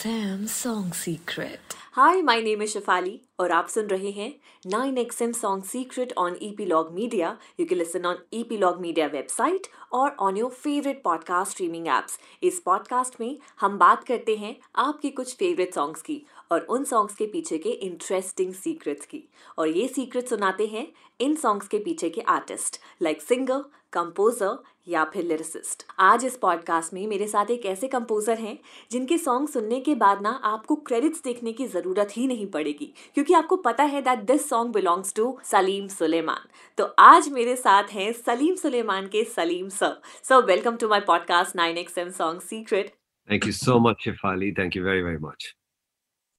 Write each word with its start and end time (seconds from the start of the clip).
XM 0.00 0.44
Song 0.48 0.92
Secret. 0.96 1.74
Hi 1.92 2.22
my 2.22 2.42
name 2.42 2.62
is 2.62 2.70
Shifali 2.70 3.20
और 3.40 3.52
आप 3.52 3.68
सुन 3.68 3.86
रहे 3.86 4.10
हैं 4.10 4.34
9XM 4.66 5.32
song 5.32 5.64
secret 5.64 6.12
on 6.18 6.36
Epilogue 6.42 6.92
Media 6.92 7.36
you 7.60 7.66
can 7.66 7.78
listen 7.78 8.06
on 8.06 8.18
Epilogue 8.32 8.80
Media 8.80 9.06
website 9.06 9.66
और 9.92 10.10
on 10.10 10.36
your 10.36 10.50
favourite 10.50 11.02
podcast 11.02 11.52
streaming 11.52 11.88
apps 11.88 12.18
इस 12.42 12.60
podcast 12.60 13.20
में 13.20 13.38
हम 13.60 13.78
बात 13.78 14.04
करते 14.04 14.36
हैं 14.36 14.56
आपके 14.76 15.08
कुछ 15.08 15.34
फेवरेट 15.34 15.74
सॉन्ग्स 15.74 16.02
की 16.02 16.22
और 16.52 16.60
उन 16.60 16.84
सॉन्ग्स 16.84 17.14
के 17.14 17.26
पीछे 17.26 17.58
के 17.58 17.70
इंटरेस्टिंग 17.70 18.54
सीक्रेट्स 18.54 19.06
की। 19.06 19.28
और 19.58 19.68
ये 19.68 19.88
सीक्रेट 19.88 20.28
सुनाते 20.28 20.66
हैं 20.66 20.92
इन 21.20 21.36
सॉन्ग्स 21.36 21.68
के 21.68 21.78
पीछे 21.78 22.10
के 22.10 22.20
आर्टिस्ट 22.20 22.80
लाइक 23.02 23.22
सिंगर 23.22 23.64
कंपोजर 23.92 24.58
या 24.90 25.04
फिर 25.04 25.24
लिरिसिस्ट 25.24 25.82
आज 25.98 26.24
इस 26.24 26.36
पॉडकास्ट 26.36 26.94
में 26.94 27.06
मेरे 27.06 27.26
साथ 27.28 27.50
एक 27.50 27.66
ऐसे 27.66 27.88
कंपोजर 27.88 28.38
हैं 28.38 28.58
जिनके 28.90 29.18
सॉन्ग 29.18 29.48
सुनने 29.48 29.80
के 29.80 29.94
बाद 29.94 30.22
ना 30.22 30.30
आपको 30.44 30.76
क्रेडिट्स 30.76 31.22
देखने 31.22 31.52
की 31.52 31.66
ज़रूरत 31.66 32.16
ही 32.16 32.26
नहीं 32.26 32.46
पड़ेगी 32.46 32.92
क्योंकि 33.14 33.34
आपको 33.34 33.56
पता 33.56 33.84
है 33.84 34.02
that 34.02 34.18
this 34.18 34.48
song 34.48 34.72
belongs 34.72 35.14
to 35.14 35.38
Salim 35.44 35.88
Sulaiman 35.88 36.48
तो 36.76 36.84
आज 36.98 37.28
मेरे 37.28 37.56
साथ 37.56 37.92
हैं 37.92 38.12
सलीम 38.12 38.54
सुलेमान 38.54 39.06
के 39.06 39.24
Salim 39.24 39.68
sir 39.68 40.00
sir 40.22 40.44
welcome 40.44 40.76
to 40.76 40.88
my 40.88 41.00
podcast 41.00 41.56
nine 41.56 41.78
X 41.78 41.98
M 41.98 42.10
song 42.10 42.40
secret 42.40 42.92
thank 43.30 43.44
you 43.44 43.52
so 43.52 43.74
much, 43.80 44.04
Shifali. 44.06 44.46
Thank 44.56 44.76
you 44.76 44.84
very, 44.84 45.02
very 45.02 45.18
much. 45.24 45.44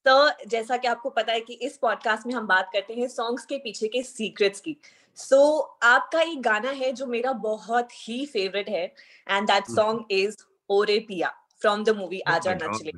तो 0.06 0.48
जैसा 0.48 0.78
कि 0.78 0.88
आपको 0.88 1.10
पता 1.10 1.34
है 1.34 1.42
कि 1.42 1.54
इस 1.54 1.78
पॉडकास्ट 1.78 2.28
में 2.28 2.34
हम 2.34 2.48
बात 2.48 2.70
करते 2.74 2.94
हैं 2.94 3.08
सॉन्ग्स 3.08 3.46
के 3.46 3.58
पीछे 3.58 3.88
के 3.88 4.02
सीक्रेट्स 4.04 4.60
की। 4.60 4.76
सो 5.16 5.36
so, 5.36 5.88
आपका 5.88 6.22
एक 6.22 6.42
गाना 6.42 6.70
है 6.72 6.92
जो 6.92 7.06
मेरा 7.06 7.32
बहुत 7.34 7.90
ही 7.94 8.26
फेवरेट 8.26 8.70
है 8.70 8.86
and 9.28 9.48
that 9.48 9.64
song 9.66 10.12
is 10.12 10.38
Ore 10.70 11.00
Piya 11.00 11.30
from 11.62 11.84
the 11.84 11.90
movie 11.90 12.20
आजा 12.20 12.54
नचले 12.54 12.92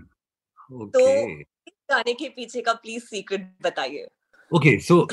तो 0.90 1.30
इस 1.30 1.74
गाने 1.92 2.14
के 2.14 2.30
पीछे 2.30 2.62
का 2.62 2.74
प्लीज़ 2.74 3.04
सीक्रेट 3.04 3.54
बताइए। 3.64 4.08
ओके 4.52 4.78
सो 4.80 5.08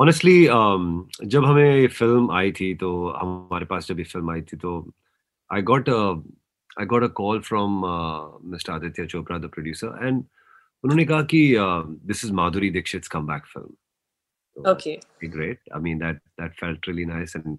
ऑनेस्टली 0.00 0.44
जब 1.26 1.44
हमें 1.44 1.76
ये 1.76 1.86
फ़िल्म 1.88 2.30
आई 2.30 2.52
थी 2.52 2.74
तो 2.74 3.08
हमारे 3.08 3.66
पास 3.66 3.86
जब 3.88 3.98
ये 3.98 4.04
फ़िल्म 4.04 4.30
आई 4.30 4.42
थी 4.42 4.56
तो 4.56 4.92
I 5.50 5.62
got 5.62 5.88
I 5.88 6.86
got 6.86 7.04
a 7.04 7.08
call 7.14 7.40
from 7.40 7.82
mister 8.50 8.72
Aditya 8.72 9.06
Chopra 9.06 9.38
the 9.38 9.50
producer 9.50 10.06
and 10.06 10.24
उन्होंने 10.84 11.04
कहा 11.04 11.22
कि 11.22 11.54
this 12.06 12.24
is 12.24 12.32
Madhuri 12.32 12.70
Dixit 12.70 13.06
comeback 13.26 13.46
film 13.46 13.74
So, 14.56 14.62
okay, 14.72 15.00
great. 15.30 15.58
I 15.74 15.78
mean 15.78 15.98
that 15.98 16.20
that 16.38 16.56
felt 16.56 16.86
really 16.86 17.06
nice, 17.06 17.34
and 17.34 17.58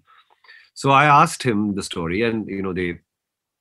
so 0.74 0.90
I 0.90 1.06
asked 1.06 1.42
him 1.42 1.74
the 1.74 1.82
story, 1.82 2.22
and 2.22 2.46
you 2.48 2.62
know 2.62 2.72
they 2.72 3.00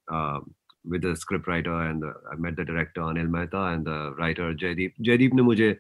uh, 0.08 0.40
with 0.86 1.02
the 1.02 1.16
script 1.16 1.48
writer 1.48 1.82
and 1.82 2.02
the, 2.02 2.14
I 2.32 2.36
met 2.36 2.56
the 2.56 2.66
director 2.66 3.02
Anil 3.02 3.30
Mehta 3.30 3.64
and 3.74 3.86
the 3.86 4.14
writer 4.18 4.54
Jaideep. 4.54 4.94
Jaideep 5.02 5.34
ने 5.34 5.42
मुझे 5.42 5.76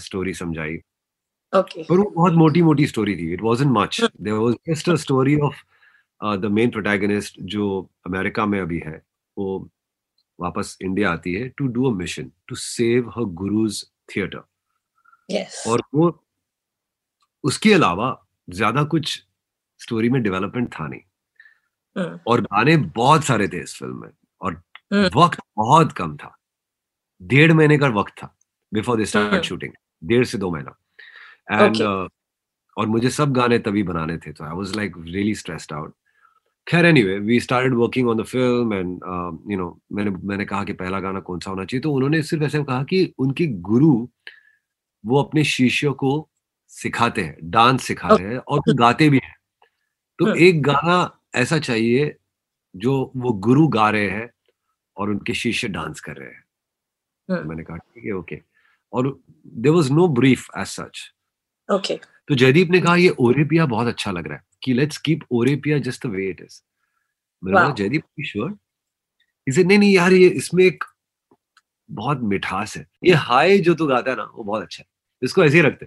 story 0.00 0.34
समझाई 0.34 0.76
okay 1.52 1.82
पर 1.84 1.98
वो 1.98 2.10
बहुत 2.16 2.32
मोटी 2.32 2.62
मोटी 2.62 2.86
story 2.86 3.16
थी 3.16 3.32
it 3.32 3.42
wasn't 3.42 3.70
much 3.72 4.00
there 4.04 4.36
was 4.36 4.54
just 4.68 4.88
a 4.88 4.94
story 5.04 5.36
of 5.46 5.62
the 6.40 6.50
main 6.58 6.70
protagonist 6.70 7.40
जो 7.54 7.66
अमेरिका 8.06 8.46
में 8.46 8.60
अभी 8.60 8.78
है 8.86 9.02
वो 9.38 9.48
वापस 10.40 10.76
इंडिया 10.82 11.10
आती 11.12 11.34
है 11.34 11.48
to 11.58 11.66
do 11.76 11.90
a 11.90 11.94
mission 11.96 12.30
to 12.48 12.54
save 12.54 13.08
her 13.16 13.24
guru's 13.42 13.84
theatre 14.14 14.42
और 15.70 15.82
वो 15.94 16.10
उसके 17.44 17.72
अलावा 17.72 18.16
ज़्यादा 18.48 18.82
कुछ 18.84 19.22
स्टोरी 19.80 20.08
में 20.10 20.22
डेवलपमेंट 20.22 20.68
था 20.74 20.86
नहीं 20.88 21.00
हम्म। 21.96 22.18
और 22.26 22.40
गाने 22.42 22.76
बहुत 22.96 23.24
सारे 23.24 23.48
थे 23.48 23.62
इस 23.62 23.74
फ़िल्म 23.78 24.00
में 24.00 24.10
और 24.40 24.60
हम्म। 24.92 25.08
वक्त 25.16 25.40
बहुत 25.56 25.92
कम 25.92 26.16
था 26.16 26.34
डेढ़ 27.20 27.52
महीने 27.52 27.78
का 27.78 27.88
वक्त 27.90 28.12
था 28.22 28.34
बिफोर 28.72 28.96
दे। 28.96 29.04
स्टार्ट 29.06 29.44
शूटिंग 29.44 29.72
डेढ़ 30.02 30.24
से 30.24 30.38
दो 30.38 30.50
महीना 30.50 30.76
एंड 31.48 31.76
Okay. 31.76 32.08
और 32.76 32.86
मुझे 32.86 33.10
सब 33.10 33.32
गाने 33.32 33.58
तभी 33.58 33.82
बनाने 33.82 34.16
थे 34.16 34.32
तो 34.32 34.44
I 34.44 34.56
was 34.56 34.74
like 34.76 34.96
really 34.98 35.34
stressed 35.34 35.72
out 35.72 35.94
खैर 36.66 36.86
anyway 36.86 37.18
we 37.18 37.38
started 37.40 37.74
working 37.74 38.08
on 38.08 38.16
the 38.16 38.24
film 38.24 38.74
and 38.74 39.00
you 39.52 39.58
know 39.58 39.66
मैंने 39.92 40.10
मैंने 40.10 40.44
कहा 40.44 40.64
कि 40.64 40.72
पहला 40.72 41.00
गाना 41.00 41.20
कौन 41.20 41.40
सा 41.40 41.50
होना 41.50 41.64
चाहिए 41.64 41.82
तो 41.82 41.92
उन्होंने 41.92 42.22
सिर्फ़ 42.22 42.44
ऐसे 42.44 42.62
कहा 42.64 42.82
कि 42.84 43.02
उनके 43.18 43.46
गुरु 43.62 43.92
वो 45.04 45.22
अपने 45.22 45.44
शिष्यों 45.44 45.92
को 45.94 46.12
सिखाते 46.68 47.22
हैं 47.22 47.36
डांस 47.42 47.82
सिखा 47.82 48.08
रहे 48.08 48.28
हैं 48.28 48.38
और 48.38 48.58
वो 48.58 48.74
गाते 48.74 49.08
भी 49.08 49.20
हैं। 49.24 49.34
तो 50.18 50.24
हम्म। 50.24 50.36
एक 50.38 50.62
गाना 50.62 51.20
ऐसा 51.34 51.58
चाहिए 51.58 52.16
जो 52.76 53.12
वो 53.16 53.32
गुरु 53.32 53.68
गा 53.68 53.90
रहे 53.90 54.10
हैं 54.10 54.30
और 54.96 55.10
उनके 55.10 55.34
शिष्य 55.34 55.68
डांस 55.68 56.00
कर 56.00 56.16
रहे 56.16 56.28
हैं। 56.28 56.42
तो। 57.28 57.48
मैंने 57.48 57.62
कहा 57.62 57.76
ठीक 57.76 58.04
है 58.04 58.12
ओके। 58.12 58.42
और 58.92 59.20
there 59.46 59.74
was 59.74 59.90
no 59.90 60.08
brief 60.08 60.48
as 60.58 60.66
such 60.66 61.12
okay. 61.72 61.96
तो 62.28 62.34
जयदीप 62.34 62.70
ने 62.70 62.80
कहा 62.80 62.96
ये 62.96 63.08
ओरेपिया 63.08 63.66
बहुत 63.66 63.86
अच्छा 63.86 64.10
लग 64.10 64.26
रहा 64.26 64.36
है 64.36 64.42
कि 64.62 64.72
let's 64.72 64.98
keep 64.98 65.20
Ore Piya 65.30 65.78
just 65.78 66.06
the 66.06 66.10
way 66.10 66.30
it 66.30 66.40
is 66.40 66.62
Wow. 67.44 67.76
Jaideep 67.76 68.02
sure 68.26 68.56
इसे 69.48 69.64
नहीं 69.64 69.78
नहीं 69.78 69.94
यार 69.94 70.12
ये 70.12 70.28
इसमें 70.28 70.64
एक 70.64 70.84
बहुत 71.90 72.20
मिठास 72.22 72.76
है। 72.76 72.86
ये 73.04 73.14
हाय 73.14 73.58
जो 73.58 73.74
तू 73.74 73.86
गाता 73.86 74.10
है 74.10 74.16
ना 74.16 74.22
वो 74.34 74.44
बहुत 74.44 74.62
अच्छा 74.62 74.82
है। 74.82 74.86
इसको 75.22 75.44
ऐसे 75.44 75.56
ही 75.56 75.62
रखते 75.62 75.86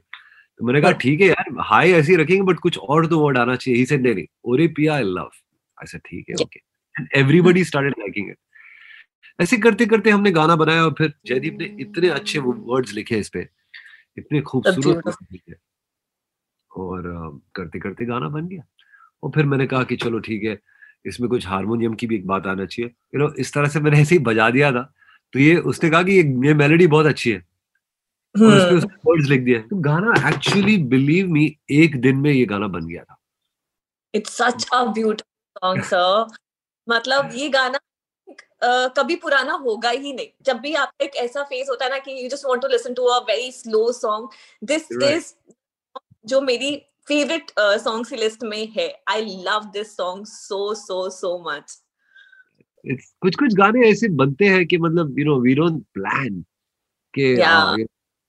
तो 0.62 0.66
मैंने 0.66 0.80
कहा 0.82 0.90
हाँ। 0.92 0.98
ठीक 1.02 1.22
है 1.22 1.28
यार 1.28 1.46
हाई 1.60 1.92
ऐसे 1.92 2.12
ही 2.12 2.16
रखेंगे 2.18 2.42
बट 2.44 2.60
कुछ 2.60 2.78
और 2.78 3.06
तो 3.08 3.20
वर्ड 3.20 3.38
आना 3.38 3.56
चाहिए. 3.56 3.80
ही 3.80 3.86
सेड 3.86 4.02
नहीं 4.04 4.16
नहीं 4.16 4.26
ओरेपिया 4.46 4.94
आई 4.96 5.04
लव 5.04 5.30
सेड 5.78 6.02
ठीक 6.06 6.30
है 6.30 6.36
okay 6.42 6.60
and 6.96 7.08
everybody 7.16 7.64
started 7.64 7.94
liking 8.00 8.30
it 8.30 8.38
ऐसे 9.40 9.58
करते 9.58 9.86
करते 9.86 10.10
हमने 10.10 10.32
गाना 10.32 10.56
बनाया 10.56 10.84
और 10.86 10.94
फिर 10.98 11.14
जयदीप 11.26 11.58
ने 11.60 11.66
इतने 11.80 12.10
अच्छे 12.10 12.40
वर्ड्स 12.40 12.94
लिखे 12.94 13.18
इस 13.18 13.30
पे 13.30 13.48
इतने 14.18 14.42
खूबसूरत 14.42 15.18
लिखे। 15.32 15.54
और 16.72 17.04
करते 17.56 17.80
करते 17.80 18.06
गाना 18.06 18.30
बन 18.30 18.48
गया। 18.48 18.64
और 19.24 19.32
फिर 19.36 19.46
मैंने 19.46 19.68
कहा 19.68 19.84
कि 19.84 19.96
चलो 19.96 20.20
ठीक 20.20 20.44
है 20.44 20.58
इसमें 21.06 21.30
कुछ 21.30 21.48
हारमोनियम 21.48 21.94
की 21.94 22.08
भी 22.08 22.16
एक 22.16 22.28
बात 22.28 22.48
आना 22.48 22.66
चाहिए। 22.66 22.92
यू 23.16 23.20
नो 23.20 23.34
इस 23.40 23.54
तरह 23.54 23.68
से 23.68 23.80
मैंने 23.80 24.02
ऐसे 24.02 24.16
ही 24.16 24.20
बजा 24.24 24.50
दिया 24.50 24.72
था। 24.72 24.92
तो 25.34 25.40
ये 25.40 25.56
उसने 25.56 25.90
कहा 25.90 26.04
कि 26.04 26.12
ये, 26.12 26.24
ये 26.48 26.54
मेलोडी 26.54 26.88
बहुत 26.88 27.06
अच्छी 27.06 27.32
है 27.32 27.38
और 27.38 27.40
उस 27.40 27.40
पे 27.40 27.40
हम्म। 27.40 27.50
उसने 28.10 28.21
वर्ड्स 28.36 29.30
लिख 29.30 29.42
दिए। 29.42 29.60
तो 29.60 29.76
गाना 29.82 30.14
एक्चुअली 30.30 30.78
बिलीव 30.94 31.28
मी 31.28 31.46
एक 31.72 32.00
दिन 32.02 32.18
में 32.18 32.32
ये 32.32 32.46
गाना 32.46 32.68
बन 32.68 32.88
गया 32.88 33.04
था। 33.04 33.18
It's 34.14 34.38
such 34.38 34.68
a 34.74 34.84
beautiful 34.84 35.60
song 35.60 35.84
sir 35.84 36.38
मतलब 36.88 37.30
ये 37.34 37.50
गाना 37.50 37.80
अ, 38.62 38.88
कभी 38.98 39.16
पुराना 39.16 39.54
होगा 39.54 39.90
ही 39.90 40.14
नहीं। 40.14 40.28
जब 40.46 40.58
भी 40.58 40.74
आपका 40.74 41.06
एक 41.06 41.16
ऐसा 41.16 41.44
फ़ेज़ 41.44 41.70
होता 41.70 41.86
है 41.86 41.92
ना 41.92 41.98
कि 41.98 42.24
you 42.24 42.30
just 42.30 42.46
want 42.46 42.62
to 42.62 42.68
listen 42.68 42.94
to 42.94 43.04
a 43.04 43.18
very 43.24 43.52
slow 43.52 43.92
song 43.92 44.30
this 44.64 44.88
is 45.04 45.34
जो 46.26 46.42
मेरी 46.42 46.76
फेवरेट 47.08 47.52
सॉन्ग्स 47.60 48.10
की 48.10 48.16
लिस्ट 48.16 48.44
में 48.44 48.68
है। 48.68 48.88
I 49.10 49.26
love 49.46 49.70
this 49.74 49.96
song 49.98 50.26
so 50.26 50.74
so 50.74 51.10
so 51.10 51.38
much 51.48 51.78
कुछ 53.22 53.36
कुछ 53.36 53.54
गाने 53.54 53.88
ऐसे 53.90 54.08
बनते 54.16 54.46
हैं 54.46 54.66
कि 54.68 54.78
मतलब 54.78 55.20
you 55.20 55.26
know 55.26 55.40
we 55.42 55.56
don't 55.56 55.84
plan 55.94 56.42
कि 57.14 57.34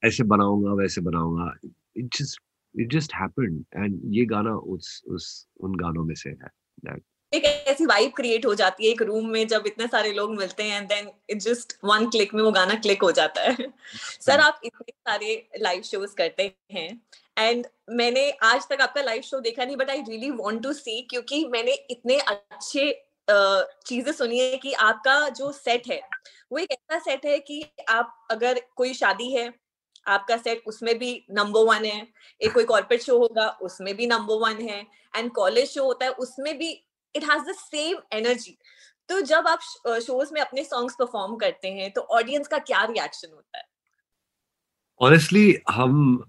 ऐसे 0.02 0.24
बनाऊँगा 0.24 0.72
वैसे 0.72 1.00
बनाऊँगा। 1.00 1.52
It 1.96 2.16
just 2.18 2.40
it 2.74 2.92
just 2.92 3.14
happened 3.14 3.64
and 3.76 4.00
ये 4.14 4.24
गाना 4.24 4.54
उस 4.74 5.02
उस 5.08 5.46
उन 5.60 5.74
गानों 5.74 6.04
में 6.04 6.14
से 6.14 6.30
है। 6.30 6.96
एक 7.32 7.44
ऐसी 7.44 7.86
वाइब 7.86 8.12
क्रिएट 8.16 8.46
हो 8.46 8.54
जाती 8.54 8.86
है 8.86 8.90
एक 8.92 9.02
रूम 9.02 9.28
में 9.28 9.46
जब 9.48 9.62
इतने 9.66 9.86
सारे 9.86 10.12
लोग 10.12 10.34
मिलते 10.36 10.62
हैं 10.62 10.86
then 10.86 11.10
it 11.30 11.38
just 11.38 11.72
one 11.84 12.08
click 12.10 12.34
में 12.34 12.42
वो 12.42 12.50
गाना 12.52 12.74
क्लिक 12.74 13.02
हो 13.02 13.10
जाता 13.12 13.42
है। 13.42 13.56
सर 14.20 14.40
आप 14.40 14.60
इतने 14.64 14.92
सारे 14.92 15.48
लाइव 15.58 15.82
शोज़ 15.82 16.14
करते 16.14 16.52
हैं 16.72 17.00
एंड 17.38 17.66
मैंने 17.90 18.30
आज 18.42 18.68
तक 18.68 18.80
आपका 18.80 19.02
लाइव 19.02 19.22
शो 19.22 19.40
देखा 19.40 19.64
नहीं 19.64 19.76
but 19.76 19.90
I 19.90 20.02
really 20.08 20.30
want 20.30 20.62
to 20.62 20.72
see 20.72 21.00
क्योंकि 21.02 21.44
मैंने 21.44 21.72
इतने 21.90 22.18
अच्छे 22.18 22.90
चीज़ें 23.86 24.12
सुनी 24.12 24.38
है 24.38 24.56
कि 24.56 24.72
आपका 24.72 25.28
जो 25.28 25.50
सेट 25.52 25.86
है 25.88 26.00
वो 26.52 26.58
एक 26.58 26.72
ऐसा 26.72 26.98
सेट 26.98 27.26
है 27.26 27.38
कि 27.38 27.64
आप 27.88 28.26
अगर 28.30 28.60
कोई 28.76 28.94
शादी 28.94 29.30
है 29.32 29.52
आपका 30.06 30.36
सेट 30.36 30.62
उसमें 30.66 30.98
भी 30.98 31.14
नंबर 31.30 31.64
वन 31.66 31.84
है। 31.84 32.06
एक 32.40 32.52
कोई 32.52 32.64
कॉर्पोरेट 32.64 33.02
शो 33.02 33.18
होगा, 33.18 33.48
उसमें 33.62 33.94
भी 33.96 34.06
नंबर 34.06 34.40
वन 34.40 34.62
है। 34.62 34.80
एंड 35.14 35.30
कॉलेज 35.32 35.68
शो 35.68 35.84
होता 35.84 36.06
है, 36.06 36.12
उसमें 36.12 36.56
भी 36.58 36.70
it 37.14 37.24
has 37.24 37.42
the 37.42 37.54
same 37.56 37.98
energy 38.12 38.56
तो 39.08 39.20
जब 39.20 39.46
आप 39.48 39.60
शोज़ 40.00 40.32
में 40.34 40.40
अपने 40.40 40.62
सॉन्ग्स 40.64 40.94
परफॉर्म 40.98 41.34
करते 41.36 41.68
हैं 41.70 41.90
तो 41.92 42.00
ऑडियंस 42.00 42.48
का 42.48 42.58
क्या 42.60 42.82
रिएक्शन 42.84 43.28
होता 43.34 43.58
है? 43.58 43.64
ऑनेस्टली 45.00 45.56
हम 45.70 46.22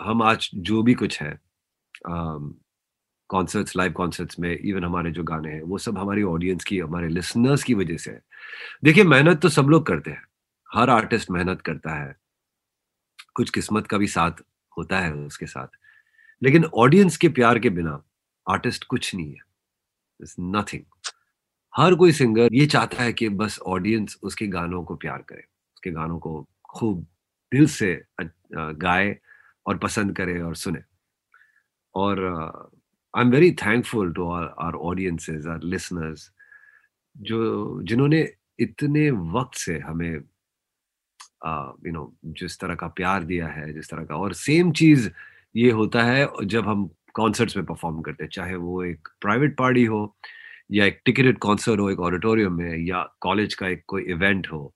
हम 0.00 0.22
आज 0.22 0.48
जो 0.54 0.82
भी 0.82 0.94
कुछ 0.94 1.20
है 1.22 1.38
कॉन्सर्ट्स 3.30 3.76
लाइव 3.76 3.92
कॉन्सर्ट्स 3.92 4.38
में 4.38 4.50
इवन 4.50 4.84
हमारे 4.84 5.10
जो 5.10 5.22
गाने 5.24 5.50
हैं, 5.50 5.62
वो 5.62 5.78
सब 5.78 5.98
हमारी 5.98 6.22
ऑडियंस 6.22 6.64
की, 6.64 6.78
हमारे 6.78 7.08
लिसनर्स 7.08 7.62
की 7.64 7.74
वजह 7.74 7.96
से 7.96 8.10
है। 8.10 8.22
देखिए, 8.84 9.04
मेहनत 9.04 9.40
तो 9.42 9.48
सब 9.48 9.68
लोग 9.68 9.86
करते 9.86 10.10
हैं। 10.10 10.22
हर 10.68 10.90
आर्टिस्ट 10.90 11.30
मेहनत 11.30 11.60
करता 11.60 11.94
है। 11.94 12.14
कुछ 13.36 13.50
किस्मत 13.50 13.86
का 13.86 13.98
भी 13.98 14.06
साथ 14.08 14.42
होता 14.72 14.98
है 15.00 15.12
उसके 15.14 15.46
साथ। 15.46 15.78
लेकिन 16.42 16.64
ऑडियंस 16.64 17.16
के 17.16 17.28
प्यार 17.30 17.58
के 17.58 17.70
बिना 17.70 18.02
आर्टिस्ट 18.46 18.84
कुछ 18.84 19.14
नहीं 19.14 19.32
है। 19.32 19.40
नथिंग 20.52 20.82
हर 21.74 21.94
कोई 21.94 22.12
सिंगर 22.12 22.54
ये 22.54 22.66
चाहता 22.66 23.02
है 23.02 23.12
कि 23.12 23.28
बस 23.30 23.58
ऑडियंस 23.66 24.18
उसके 24.22 24.46
गानों 24.46 24.82
को 24.84 24.94
प्यार 24.96 25.22
करे, 25.22 25.44
उसके 25.76 25.90
गानों 25.90 26.18
को 26.18 26.46
खूब 26.70 27.06
दिल 27.52 27.66
से 27.66 28.02
गाए 28.52 29.16
और 29.66 29.78
पसंद 29.78 30.16
करे 30.16 30.40
और 30.40 30.56
सुने। 30.56 30.82
और 31.94 32.24
I 33.14 33.22
am 33.22 33.30
very 33.30 33.50
thankful 33.54 34.12
to 34.12 34.30
our 34.32 34.74
audiences 34.74 35.46
our 35.46 35.62
listeners 35.64 36.30
जो, 37.16 37.82
जिन्होंने 37.82 38.28
इतने 38.58 39.10
वक्त 39.10 39.58
से 39.58 39.78
हमें 39.78 40.20
यू 41.86 41.92
नो 41.92 42.12
जिस 42.40 42.58
तरह 42.60 42.74
का 42.74 42.86
प्यार 42.96 43.24
दिया 43.24 43.46
है, 43.48 43.72
जिस 43.74 43.90
तरह 43.90 44.04
का, 44.04 44.16
और 44.16 44.32
सेम 44.34 44.72
चीज़ 44.72 45.08
ये 45.54 45.70
होता 45.72 46.02
है 46.04 46.26
जब 46.46 46.68
हम 46.68 46.88
कॉन्सर्ट्स 47.14 47.56
में 47.56 47.66
परफॉर्म 47.66 48.00
करते 48.02 48.24
हैं, 48.24 48.30
चाहे 48.30 48.56
वो 48.56 48.82
एक 48.84 49.08
प्राइवेट 49.20 49.56
पार्टी 49.58 49.84
हो, 49.84 50.14
या 50.72 50.84
एक 50.86 51.00
टिकटेड 51.06 51.38
कॉन्सर्ट 51.38 51.80
हो, 51.80 51.90
एक 51.90 52.00
ऑडिटोरियम 52.00 52.52
में, 52.58 52.76
या 52.78 53.02
कॉलेज 53.20 53.54
का 53.54 53.68
एक 53.68 53.84
कोई 53.88 54.02
इवेंट 54.12 54.48
हो 54.52 54.72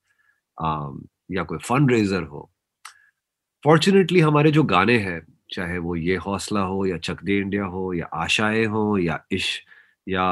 या 1.33 1.43
कोई 1.45 1.59
फंड 1.59 1.91
रेजर 1.93 2.23
हो। 2.25 2.51
फॉर्चुनेटली 3.65 4.21
हमारे 4.21 4.51
जो 4.53 4.63
गाने 4.65 4.99
हैं, 4.99 5.21
चाहे 5.53 5.79
वो 5.79 5.97
ये 5.97 6.17
हौसला 6.19 6.61
हो, 6.63 6.85
या 6.87 6.99
चक 6.99 7.23
दे 7.25 7.39
इंडिया 7.39 7.65
हो, 7.67 7.93
या 7.95 8.07
आशाएँ 8.15 8.65
हो, 8.67 8.99
या 8.99 9.21
इश 9.33 9.49
या 10.07 10.25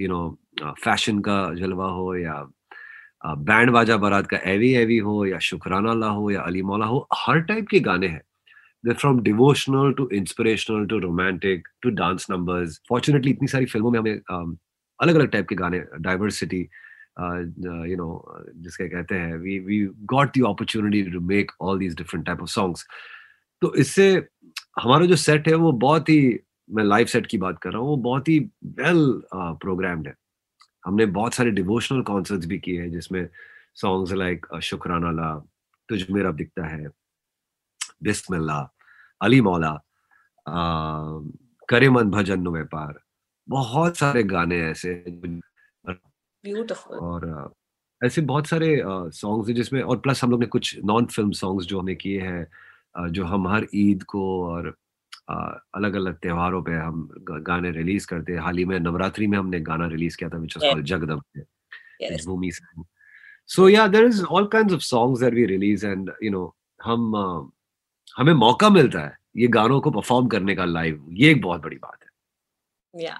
यू 0.00 0.08
नो 0.08 0.38
फ़ैशन 0.84 1.18
का 1.20 1.38
जलवा 1.54 1.90
हो, 1.90 2.14
या 2.16 2.34
बैंड 3.24 3.70
बाजा 3.70 3.96
बारात 3.96 4.26
का 4.26 4.38
एवी 4.52 4.72
एवी 4.76 4.98
हो 4.98 5.24
या 5.26 5.38
शुक्राना 5.38 5.92
ला 5.94 6.06
हो 6.06 6.30
या 6.30 6.40
अली 6.42 6.62
मौला 6.62 6.86
हो, 6.86 7.06
हर 7.16 7.40
टाइप 7.40 7.66
के 7.70 7.80
गाने 7.80 8.08
हैं। 8.08 8.22
From 8.84 9.20
devotional 9.26 9.92
to 9.98 10.04
inspirational 10.16 10.82
to 10.88 10.96
romantic 11.02 11.68
to 11.84 11.90
dance 12.00 12.26
numbers 12.30 12.74
fortunately, 12.90 13.30
इतनी 13.30 13.48
सारी 13.48 13.66
फ़िल्मों 13.66 13.90
में 13.90 13.98
हमें 13.98 14.56
अलग 15.00 15.14
अलग 15.14 15.30
टाइप 15.30 15.46
के 15.48 15.54
गाने 15.54 15.78
डाइवर्सिटी 16.00 16.60
यू 17.90 17.96
नो 17.96 18.08
जिसके 18.56 18.88
कहते 18.88 19.14
हैं 19.14 19.36
we 19.38 19.58
we 19.58 19.78
got 20.12 20.36
the 20.38 20.42
opportunity 20.48 21.02
to 21.10 21.20
make 21.20 21.52
all 21.60 21.78
these 21.78 21.94
different 21.96 22.26
type 22.26 22.42
of 22.42 22.50
songs 22.50 22.86
तो 23.62 23.74
इससे 23.74 24.06
हमारा 24.80 25.06
जो 25.06 25.16
सेट 25.16 25.48
है, 25.48 25.54
वो 25.54 25.72
बहुत 25.72 26.08
ही, 26.08 26.38
मैं 26.70 26.84
लाइव 26.84 27.06
सेट 27.06 27.26
की 27.26 27.38
बात 27.38 27.58
कर 27.62 27.70
रहा 27.70 27.80
हूँ, 27.80 27.88
वो 27.88 27.96
बहुत 27.96 28.28
ही 28.28 28.38
वेल 28.80 29.22
प्रोग्राम्ड 29.34 30.06
है। 30.08 30.14
हमने 30.84 31.06
बहुत 31.06 31.34
सारे 31.34 31.50
डिवोशनल 31.50 32.02
कॉन्सर्ट्स 32.02 32.46
भी 32.46 32.58
किए 32.58 32.80
हैं 32.80 32.90
जिसमें 32.90 33.28
सॉन्ग्स 33.74 34.12
लाइक 34.12 34.46
शुक्राना 34.62 35.10
ला 35.10 35.32
तुझ 35.88 36.10
मेरा 36.10 36.30
दिखता 36.32 36.66
है 36.66 36.88
बिस्मिल्ला 38.02 38.60
अली 39.20 39.40
मौला 39.40 39.72
करे 41.68 41.88
मन 41.90 42.10
भजन 42.10 42.40
नो 42.40 42.52
व्यापार 42.52 43.00
बहुत 43.48 43.96
सारे 43.96 44.22
गाने 44.22 44.60
ऐसे 44.60 44.94
Beautiful. 46.44 46.96
और 47.00 47.54
ऐसे 48.04 48.20
बहुत 48.20 48.46
सारे 48.46 48.82
सॉन्ग्स 48.86 49.48
हैं 49.48 49.54
जिसमें 49.56 49.80
और 49.82 49.98
प्लस 49.98 50.22
हम 50.24 50.30
लोग 50.30 50.40
ने 50.40 50.46
कुछ 50.46 50.78
नॉन 50.84 51.06
फ़िल्म 51.06 51.30
सॉन्ग्स 51.32 51.66
जो 51.66 51.78
हमने 51.80 51.94
किए 51.94 52.20
हैं 52.20 53.10
जो 53.12 53.24
हम 53.24 53.48
हर 53.48 53.66
ईद 53.74 54.02
को 54.02 54.24
और 54.46 54.76
अलग 55.28 55.94
अलग 55.94 56.18
त्योहारों 56.18 56.62
पे 56.62 56.72
हम 56.72 57.08
गाने 57.42 57.70
रिलीज़ 57.70 58.06
करते 58.06 58.32
हैं। 58.32 58.40
हाल 58.40 58.58
ही 58.58 58.64
में 58.64 58.78
नवरात्रि 58.80 59.26
में 59.26 59.38
हमने 59.38 59.60
गाना 59.60 59.86
रिलीज़ 59.88 60.16
किया 60.16 60.30
था 60.30 60.38
विच 60.38 60.56
वाज 60.56 60.70
कॉल्ड 60.70 60.86
जगदम 60.86 61.20
भूमि 62.26 62.50
सो। 63.48 63.68
Yeah 63.68 63.86
there 63.88 64.04
is 64.04 64.24
all 64.24 64.46
kinds 64.46 64.74
of 64.74 64.80
songs 64.82 65.20
that 65.20 65.34
we 65.34 65.44
release 65.46 65.86
and 65.86 66.12
you 66.22 66.30
know 66.30 66.56
हम 66.82 67.12
uh, 67.16 67.50
हमें 68.16 68.32
मौका 68.32 68.68
मिलता 68.70 69.00
है 69.00 69.16
ये 69.36 69.46
गानों 69.48 69.80
को 69.80 69.90
परफॉर्म 69.90 70.26
करने 70.28 70.54
का 70.54 70.64
लाइव 70.64 71.06
ये 71.12 71.30
एक 71.30 71.40
बहुत 71.42 71.62
बड़ी 71.62 71.76
बात 71.76 71.98
है। 72.02 73.02
या 73.02 73.18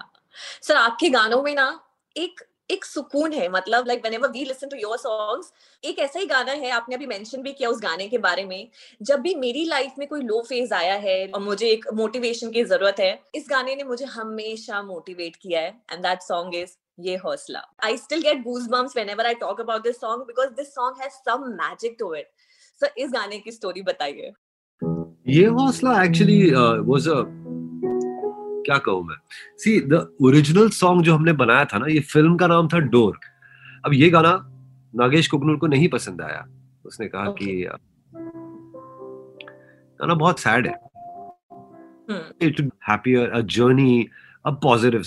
सर 0.61 0.75
आपके 0.75 1.09
गानों 1.09 1.41
में 1.43 1.55
ना 1.55 1.67
एक 2.17 2.41
एक 2.69 2.85
सुकून 2.85 3.33
है 3.33 3.47
मतलब 3.51 3.87
like 3.87 3.99
whenever 4.01 4.29
we 4.29 4.43
listen 4.45 4.67
to 4.67 4.77
your 4.77 4.97
songs 4.97 5.51
एक 5.83 5.99
ऐसा 5.99 6.19
ही 6.19 6.25
गाना 6.25 6.51
है, 6.51 6.69
आपने 6.71 6.95
अभी 6.95 7.05
मेंशन 7.07 7.41
भी 7.41 7.51
किया 7.53 7.69
उस 7.69 7.81
गाने 7.81 8.07
के 8.07 8.17
बारे 8.19 8.45
में, 8.45 8.67
जब 9.01 9.19
भी 9.21 9.33
मेरी 9.35 9.65
लाइफ 9.65 9.93
में 9.99 10.07
कोई 10.07 10.21
लो 10.21 10.41
फ़ेज़ 10.49 10.73
आया 10.73 10.95
है 11.03 11.27
और 11.27 11.41
मुझे 11.41 11.67
एक 11.67 11.85
मोटिवेशन 11.93 12.51
की 12.51 12.63
ज़रूरत 12.63 12.99
है, 12.99 13.19
इस 13.35 13.47
गाने 13.49 13.75
ने 13.75 13.83
मुझे 13.83 14.05
हमेशा 14.07 14.81
मोटिवेट 14.83 15.35
किया 15.35 15.61
है 15.61 15.69
एंड 15.91 16.01
दैट 16.03 16.21
सॉन्ग 16.23 16.55
इज़ 16.55 16.75
ये 16.99 17.15
हौसला। 17.17 17.61
I 17.83 17.97
still 17.97 18.21
get 18.21 18.43
goose 18.43 18.67
bumps 18.71 18.95
whenever 18.95 19.25
I 19.25 19.33
talk 19.39 19.61
about 19.61 19.83
this 19.83 19.99
song 20.01 20.23
because 20.27 20.49
this 20.55 20.73
song 20.75 21.01
has 21.01 21.13
some 21.25 21.47
magic 21.55 21.95
to 21.99 22.13
it 22.15 22.29
so 22.81 22.87
इस 22.97 23.11
गाने 23.11 23.39
की 23.39 23.51
स्टोरी 23.51 23.81
बताइए। 23.83 24.31
ये 25.27 25.45
हौसला 25.55 26.03
एक्चुअली 26.03 26.41
वाज 26.87 27.07
अ 27.09 27.21
क्या 28.65 28.77
कहूँ 28.77 29.03
मैं? 29.03 29.15
सी 29.57 29.79
द 29.81 30.15
ओरिजिनल 30.21 30.69
सॉन्ग 30.69 31.03
जो 31.03 31.15
हमने 31.15 31.33
बनाया 31.33 31.65
था 31.65 31.77
ना 31.77 31.85
ये 31.85 31.99
फ़िल्म 31.99 32.37
का 32.37 32.47
नाम 32.47 32.67
था 32.67 32.79
डोर 32.79 33.19
अब 33.85 33.93
ये 33.93 34.09
गाना 34.09 34.51
नागेश 34.95 35.27
कुकनूर 35.27 35.57
को 35.57 35.67
नहीं 35.67 35.87
पसंद 35.87 36.21
आया। 36.21 36.45
उसने 36.85 37.07
कहा 37.07 37.25
okay. 37.25 37.37
कि 37.39 37.67
गाना 39.99 40.13
बहुत 40.13 40.39
सैड 40.39 40.67
है। 40.67 40.75
It 42.41 42.71
happier 42.89 43.29
a 43.29 43.41
journey 43.41 44.07
a 44.45 44.51
positive 44.51 45.03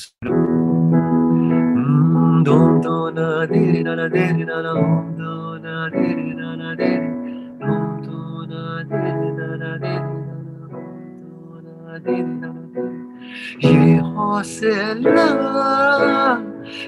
ये 13.64 13.96
हौसला 13.98 15.26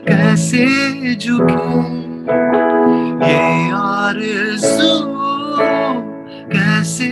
कैसे 0.08 0.66
झुके 1.14 1.54
ये 3.26 3.70
आरज़ू 3.74 4.92
कैसे 6.52 7.10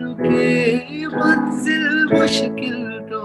रुके 0.00 1.06
मंजिल 1.06 1.86
मुश्किल 2.12 2.80
तो 3.10 3.22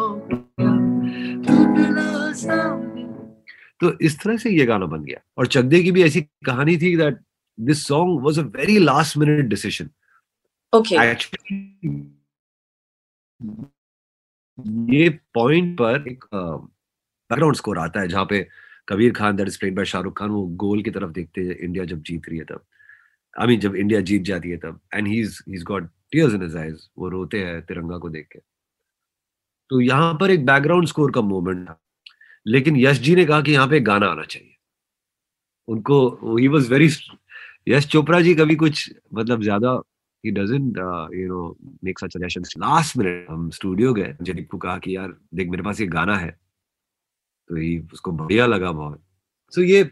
तो 3.81 3.97
इस 4.05 4.19
तरह 4.19 4.37
से 4.37 4.49
ये 4.49 4.65
गाना 4.65 4.85
बन 4.85 5.03
गया। 5.03 5.19
और 5.37 5.47
चकदे 5.47 5.81
की 5.83 5.91
भी 5.91 6.03
ऐसी 6.03 6.21
कहानी 6.45 6.77
थी 6.77 6.95
that 6.97 7.19
this 7.59 7.87
song 7.87 8.23
was 8.25 8.39
a 8.39 8.43
very 8.57 8.77
last 8.79 9.17
minute 9.17 9.45
decision 9.49 9.89
okay 10.73 10.95
ये 14.93 15.09
पॉइंट 15.33 15.77
पर 15.77 16.07
एक 16.07 16.25
बैकग्राउंड 16.33 17.55
स्कोर 17.55 17.77
आता 17.79 18.01
है, 18.01 18.07
जहाँ 18.07 18.25
पे 18.25 18.47
Kabir 18.87 19.11
Khan, 19.13 19.35
that 19.35 19.47
is 19.47 19.59
played 19.59 19.75
by 19.75 19.85
Shahrukh 19.85 20.17
Khan, 20.19 20.29
वो 20.29 20.45
गोल 20.57 20.81
की 20.83 20.91
तरफ़ 20.91 21.11
देखते 21.11 21.41
हैं, 21.41 21.55
इंडिया 21.57 21.85
जब 21.85 22.01
जीत 22.03 22.29
रही 22.29 22.37
है 22.39 22.45
तब। 22.45 22.63
आई 23.33 23.47
मीन 23.47 23.59
जब 23.59 23.75
इंडिया 23.75 23.99
जीत 24.01 24.21
जाती 24.25 24.49
है 24.49 24.57
तब। 24.57 24.79
And 24.93 25.07
he 25.07 25.19
is 25.21 25.39
he 25.49 25.55
is 25.55 25.63
got 25.65 25.89
tears 26.11 26.33
in 26.33 26.41
his 26.43 26.55
eyes 26.57 26.89
वो 26.99 27.09
रोते 27.09 27.43
हैं 27.43 27.61
तिरंगा 27.65 27.97
को 27.97 28.09
देख 28.09 28.27
के। 28.31 28.39
तो 29.69 29.81
यहाँ 29.81 30.13
पर 30.21 30.31
एक 30.31 30.45
बैकग्राउंड 30.45 30.87
स्कोर 30.87 31.11
का 31.11 31.21
मोमेंट 31.21 31.67
था। 31.69 31.79
लेकिन 32.45 32.77
यश 32.77 32.99
जी 32.99 33.15
ने 33.15 33.25
कहा 33.25 33.41
कि 33.41 33.51
यहाँ 33.51 33.67
पे 33.67 33.79
गाना 33.81 34.07
आना 34.07 34.23
चाहिए। 34.23 34.55
उनको 35.67 36.37
he 36.37 36.47
was 36.47 36.71
very 36.71 36.89
Yash 37.69 37.87
Chopra 37.87 38.21
ji 38.21 38.33
कभी 38.35 38.55
कुछ 38.55 38.89
मतलब 39.13 39.41
ज़्यादा 39.43 39.81
he 40.25 40.33
doesn't 40.35 40.77
uh, 40.77 41.07
you 41.13 41.27
know 41.29 41.43
make 41.83 41.99
such 41.99 42.13
suggestions. 42.15 42.49
Last 42.57 42.97
minute 42.97 43.29
हम 43.29 43.49
स्टूडियो 43.49 43.93
गए 43.93 44.15
जनीप 44.21 44.47
को 44.51 44.57
कहा 44.57 44.77
कि 44.77 44.95
यार 44.95 45.13
देख 45.33 45.49
मेरे 45.49 45.63
पास 45.63 45.81
ये 45.81 45.87
गाना 45.87 46.17
है। 46.17 46.39
तो 47.49 47.57
ये 47.57 47.87
उसको 47.93 48.11
बढ़िया 48.11 48.45
लगा 48.45 48.71
बहुत। 48.71 49.03
सो 49.49 49.61
so 49.61 49.67
ये 49.67 49.91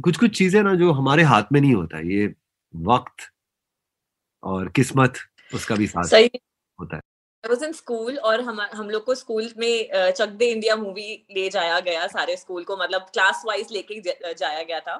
कुछ 0.00 0.16
कुछ 0.16 0.38
चीज़ें 0.38 0.62
ना 0.62 0.74
जो 0.74 0.92
हमारे 0.92 1.22
हाथ 1.22 1.42
में 1.52 1.60
नहीं 1.60 1.74
होता 1.74 1.98
ये 1.98 2.34
वक्त 2.76 3.32
और 4.42 4.68
किस्मत 4.68 5.14
उसका 5.54 5.74
भी 5.74 5.86
साथ। 5.86 6.04
सही। 6.04 6.30
आई 7.44 7.48
वाज 7.48 7.62
इन 7.64 7.72
स्कूल 7.72 8.16
और 8.18 8.40
हम 8.40 8.60
हम 8.60 8.88
लोग 8.90 9.04
को 9.04 9.14
स्कूल 9.14 9.48
में 9.58 9.88
चक 10.12 10.28
दे 10.38 10.46
इंडिया 10.52 10.76
मूवी 10.76 11.26
ले 11.32 11.48
जाया 11.50 11.78
गया 11.80 12.06
सारे 12.06 12.36
स्कूल 12.36 12.64
को 12.64 12.76
मतलब 12.76 13.02
क्लास 13.12 13.42
वाइज 13.46 13.68
लेके 13.72 14.00
जाया 14.00 14.62
गया 14.62 14.80
था। 14.80 14.96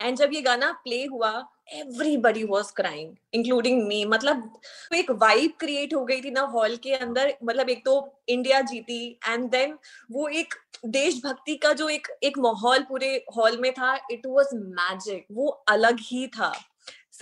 एंड 0.00 0.16
जब 0.18 0.30
ये 0.34 0.40
गाना 0.42 0.70
प्ले 0.84 1.04
हुआ 1.06 1.30
everybody 1.74 2.44
was 2.44 2.72
crying 2.76 3.14
including 3.34 3.82
me 3.88 4.04
मतलब 4.04 4.48
तो 4.90 4.96
एक 4.96 5.10
वाइब 5.22 5.52
क्रिएट 5.60 5.94
हो 5.94 6.04
गई 6.04 6.20
थी 6.22 6.30
ना 6.30 6.40
हॉल 6.54 6.76
के 6.82 6.94
अंदर 6.94 7.34
मतलब 7.44 7.70
एक 7.70 7.84
तो 7.84 8.00
इंडिया 8.28 8.60
जीती 8.70 9.06
एंड 9.28 9.50
देन 9.50 9.78
वो 10.12 10.28
एक 10.40 10.54
देशभक्ति 10.88 11.56
का 11.56 11.72
जो 11.72 11.88
एक 11.88 12.08
एक 12.22 12.38
माहौल 12.38 12.82
पूरे 12.88 13.14
हॉल 13.36 13.60
में 13.60 13.72
था 13.72 13.94
इट 14.10 14.26
वॉज़ 14.26 14.54
मैजिक 14.56 15.26
वो 15.32 15.48
अलग 15.68 15.98
ही 16.02 16.26
था। 16.36 16.52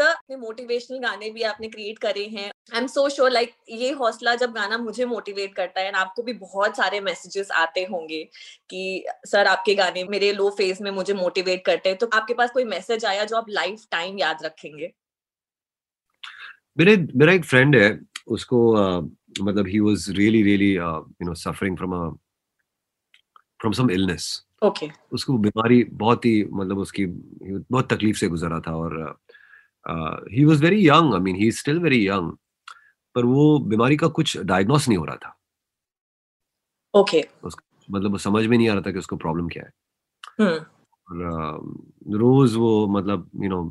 अपने 0.04 0.36
मोटिवेशनल 0.36 0.98
गाने 0.98 1.30
भी 1.30 1.42
आपने 1.42 1.68
क्रिएट 1.68 1.98
करे 1.98 2.24
हैं। 2.26 2.50
I 2.74 2.80
am 2.80 2.86
so 2.86 3.08
sure 3.08 3.30
like 3.30 3.54
ये 3.68 3.90
हौसला 3.90 4.34
जब 4.34 4.52
गाना 4.52 4.78
मुझे 4.78 5.04
मोटिवेट 5.04 5.54
करता 5.54 5.80
है 5.80 5.92
आपको 5.92 6.22
भी 6.22 6.32
बहुत 6.32 6.76
सारे 6.76 7.00
मैसेजेस 7.00 7.50
आते 7.50 7.84
होंगे 7.84 8.22
कि 8.70 9.04
सर 9.26 9.46
आपके 9.46 9.74
गाने 9.74 10.04
मेरे 10.04 10.32
लो 10.32 10.50
फ़ेज़ 10.50 10.82
में 10.82 10.90
मुझे 10.90 11.14
मोटिवेट 11.14 11.64
करते 11.64 11.88
हैं। 11.88 11.98
तो 11.98 12.06
आपके 12.12 12.34
पास 12.34 12.50
कोई 12.50 12.64
मैसेज 12.64 13.04
आया 13.04 13.24
जो 13.24 13.36
आप 13.36 13.46
लाइफ 13.48 13.84
टाइम 13.90 14.18
याद 14.18 14.44
रखेंगे? 14.44 14.92
मेरे 16.78 16.96
मेरा 17.16 17.32
एक 17.32 17.44
फ्रेंड 17.44 17.76
है 17.76 18.00
उसको 18.26 18.58
uh, 18.76 19.10
मतलब 19.42 19.66
he 19.66 19.80
was 19.80 20.06
really 20.10 20.42
really 20.42 20.72
you 20.74 21.24
know 21.24 21.34
suffering 21.34 21.76
from 21.76 21.92
a 21.92 22.10
from 23.60 23.72
some 23.72 23.90
illness 23.90 24.46
okay 24.64 24.90
उसको 25.12 25.38
बीमारी 25.38 25.84
बहुत 25.84 26.24
ही 26.24 26.44
मतलब 26.44 26.78
उसकी 26.78 27.06
बहुत 27.06 27.92
तकलीफ़ 27.92 28.16
से 28.16 28.28
गुजरा 28.28 28.60
था 28.60 28.74
और 28.76 29.18
he 30.32 30.44
was 30.44 30.62
very 30.62 30.88
young 30.88 31.14
I 31.14 31.20
mean 31.20 31.36
he 31.36 31.48
is 31.48 31.58
still 31.58 31.78
very 31.80 32.06
young 32.08 32.32
पर 33.14 33.24
वो 33.24 33.58
बीमारी 33.58 33.96
का 33.96 34.08
कुछ 34.08 34.36
डायग्नोस 34.38 34.88
नहीं 34.88 34.98
हो 34.98 35.04
रहा 35.04 35.16
था। 35.16 35.36
Okay 36.94 37.20
okay. 37.20 37.60
मतलब 37.90 38.10
वो 38.10 38.18
समझ 38.18 38.46
में 38.46 38.56
नहीं 38.58 38.68
आ 38.68 38.72
रहा 38.72 38.82
था 38.82 38.92
कि 38.92 38.98
उसको 38.98 39.16
प्रॉब्लम 39.16 39.48
क्या 39.48 39.64
है। 39.64 39.72
हम्म 40.40 40.64
और 41.08 41.16
uh, 41.26 42.18
रोज 42.18 42.54
वो 42.56 42.86
मतलब 42.88 43.30
यू 43.36 43.48
नो 43.48 43.62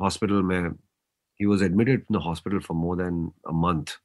हॉस्पिटल 0.00 0.42
में 0.42 0.70
he 1.40 1.46
was 1.46 1.62
admitted 1.62 2.00
in 2.00 2.18
the 2.18 2.22
hospital 2.22 2.58
for 2.58 2.76
more 2.76 2.96
than 2.96 3.30
a 3.48 3.52
month 3.54 4.00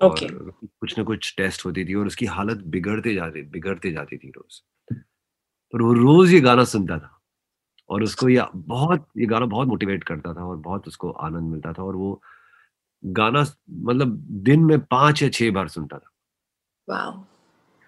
okay 0.00 0.28
कुछ 0.66 0.98
ना 0.98 1.04
कुछ 1.04 1.34
टेस्ट 1.36 1.66
होती 1.66 1.84
थी 1.84 1.94
और 1.94 2.06
उसकी 2.06 2.26
हालत 2.26 2.62
बिगड़ते 2.66 3.14
जाती 3.14 3.42
बिगड़ते 3.42 3.92
जाती 3.92 4.16
थी 4.16 4.30
रोज। 4.30 4.62
पर 5.72 5.82
वो 5.82 5.92
रोज 5.92 6.32
ये 6.32 6.40
गाना 6.40 6.64
सुनता 6.64 6.98
था। 6.98 7.15
और 7.88 8.02
उसको 8.02 8.28
ये 8.28 8.44
बहुत 8.54 9.06
ये 9.16 9.26
गाना 9.26 9.46
बहुत 9.46 9.68
मोटिवेट 9.68 10.04
करता 10.04 10.32
था 10.34 10.44
और 10.44 10.56
बहुत 10.56 10.88
उसको 10.88 11.10
आनंद 11.10 11.50
मिलता 11.50 11.72
था 11.72 11.82
और 11.82 11.96
वो 11.96 12.20
गाना 13.02 13.44
मतलब 13.70 14.16
दिन 14.44 14.64
में 14.64 14.78
पाँच 14.80 15.22
या 15.22 15.28
छह 15.28 15.50
बार 15.50 15.68
सुनता 15.68 15.98
था। 15.98 16.10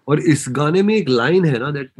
और 0.08 0.20
इस 0.20 0.44
गाने 0.48 0.82
में 0.82 0.94
एक 0.94 1.08
लाइन 1.08 1.44
है 1.44 1.58
ना 1.58 1.70
दैट 1.70 1.90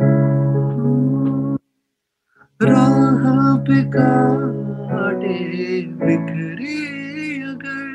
राह 2.61 3.57
पे 3.59 3.83
कांटे 3.91 5.35
बिखरे 6.01 6.79
अगर 7.43 7.89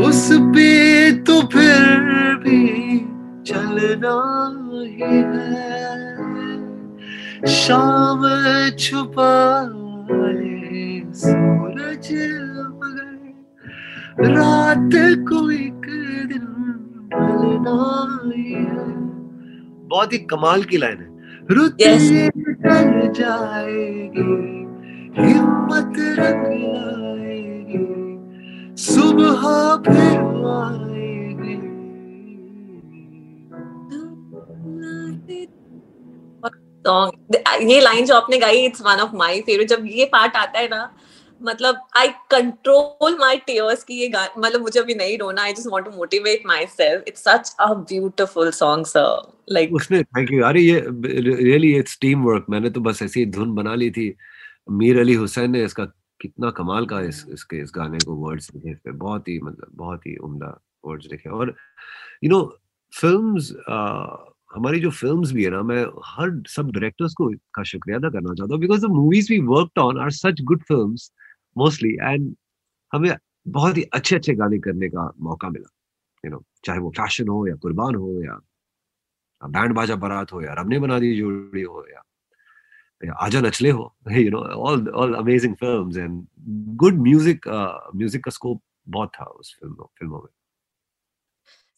उस 0.00 0.28
पे 0.54 0.70
तो 1.22 1.40
फिर 1.48 1.78
भी 2.36 2.60
चलना 3.44 4.16
ही 4.82 5.20
है। 5.22 5.75
शाम 7.46 8.22
छुपा 8.78 9.32
ले 10.10 10.86
सूरज 11.14 12.08
मगर 12.78 14.32
रात 14.32 14.94
को 15.28 15.38
एक 15.50 15.86
दिन 16.30 16.46
ही। 18.26 18.54
बहुत 19.86 20.12
ही 20.12 20.18
कमाल 20.32 20.62
की 20.64 20.76
लाइन 20.76 20.98
है। 20.98 21.08
रुते 21.50 21.92
ढल 22.62 23.12
जाएगी 23.18 24.26
हिम्मत 25.20 25.94
रंग 26.18 26.46
लाएगी 26.64 27.84
सुबह 28.82 29.42
फिर 29.86 30.18
आएगी। 30.56 31.56
सॉन्ग 36.86 37.70
ये 37.70 37.80
लाइन 37.80 38.06
जो 38.06 38.14
आपने 38.14 38.38
गाई 38.38 38.64
it's 38.64 38.82
one 38.86 39.00
of 39.00 39.14
my 39.16 39.40
favourite 39.42 39.68
जब 39.68 39.86
ये 39.90 40.04
पार्ट 40.12 40.36
आता 40.36 40.58
है 40.58 40.68
ना 40.68 40.88
मतलब 41.40 41.80
आई 41.96 42.08
कंट्रोल 42.30 43.16
माय 43.20 43.36
टीयर्स 43.46 43.82
की 43.84 43.94
ये 43.94 44.12
मतलब 44.38 44.60
मुझे 44.60 44.78
अभी 44.80 44.94
नहीं 44.94 45.16
रोना 45.18 45.42
I 45.42 45.52
just 45.52 45.68
want 45.72 45.84
to 45.84 45.90
motivate 45.96 46.42
myself 46.66 47.08
it's 47.08 47.24
such 47.24 47.54
a 47.60 47.66
beautiful 47.90 48.50
song 48.52 48.86
sir 48.86 49.32
like 49.52 49.72
उसने 49.74 50.02
थैंक 50.02 50.32
यू 50.32 50.42
अरे 50.44 50.60
ये 50.60 50.80
रियली 50.86 51.74
इट्स 51.78 51.98
टीम 52.00 52.24
वर्क 52.24 52.46
मैंने 52.50 52.70
तो 52.70 52.80
बस 52.80 53.02
ऐसी 53.02 53.24
धुन 53.36 53.54
बना 53.54 53.74
ली 53.74 53.90
थी। 53.90 54.14
मीर 54.70 55.00
अली 55.00 55.14
हुसैन 55.14 55.50
ने 55.50 55.64
इसका 55.64 55.84
कितना 56.20 56.50
कमाल 56.56 56.86
का 56.86 57.00
इस 57.08 57.24
इसके 57.32 57.56
इस 57.62 57.72
गाने 57.74 57.98
को 58.04 58.14
वर्ड्स 58.16 58.50
लिखे 58.54 58.70
इस 58.70 58.78
पे 58.84 58.92
बहुत 59.04 59.28
ही 59.28 59.38
मतलब 59.42 59.70
बहुत 59.74 60.06
ही 60.06 60.16
उम्दा 60.28 60.58
वर्ड्स 60.86 61.08
लिखे। 61.12 61.30
और 61.30 61.54
यू 62.24 62.30
नो 62.30 62.40
फिल्म्स 62.92 63.52
हमारी 64.50 64.80
जो 64.80 64.90
फिल्म्स 64.92 65.32
भी 65.32 65.44
है 65.44 65.50
ना, 65.50 65.62
मैं 65.62 65.84
हर 66.06 66.30
सब 66.48 66.70
डायरेक्टर्स 66.72 67.14
को 67.14 67.28
का 67.54 67.62
शुक्रिया 67.64 67.98
अदा 67.98 68.08
करना 68.10 68.34
चाहता 68.34 68.54
हूँ 68.54 68.60
because 68.60 68.86
the 68.86 68.90
movies 68.92 69.32
we 69.32 69.38
worked 69.46 69.80
on 69.82 70.00
are 70.02 70.10
such 70.12 70.40
good 70.44 70.62
films 70.64 71.10
mostly 71.56 71.92
and 72.02 72.34
हमें 72.92 73.10
बहुत 73.48 73.76
ही 73.76 73.82
अच्छे 73.94 74.16
अच्छे 74.16 74.34
गाने 74.34 74.58
करने 74.60 74.88
का 74.88 75.10
मौका 75.22 75.48
मिला 75.50 75.70
यू 76.24 76.30
नो 76.32 76.42
चाहे 76.64 76.78
वो 76.80 76.90
फ़ैशन 76.96 77.28
हो 77.28 77.46
या 77.48 77.54
कुर्बान 77.62 77.94
हो 77.94 78.12
या 78.24 78.38
बैंड 79.42 79.74
बाजा 79.74 79.96
बारात 79.96 80.32
हो 80.32 80.42
या 80.42 80.54
रब 80.60 80.68
ने 80.70 80.78
बना 80.80 80.98
दी 80.98 81.16
जोड़ी 81.18 81.62
हो 81.62 81.84
या 81.90 82.02
आजा 83.22 83.40
नचले 83.40 83.70
हो 83.70 83.94
you 84.12 84.30
know 84.30 84.38
all 84.68 84.88
all 85.02 85.14
amazing 85.14 85.54
films 85.56 85.96
and 85.96 86.26
good 86.76 87.00
music 87.02 87.48
music 87.96 88.24
का 88.24 88.30
स्कोप 88.30 88.62
बहुत 88.88 89.10
था 89.14 89.24
उस 89.24 89.54
फ़िल्मों 89.60 89.86
फ़िल्मों 89.98 90.20
में। 90.20 90.28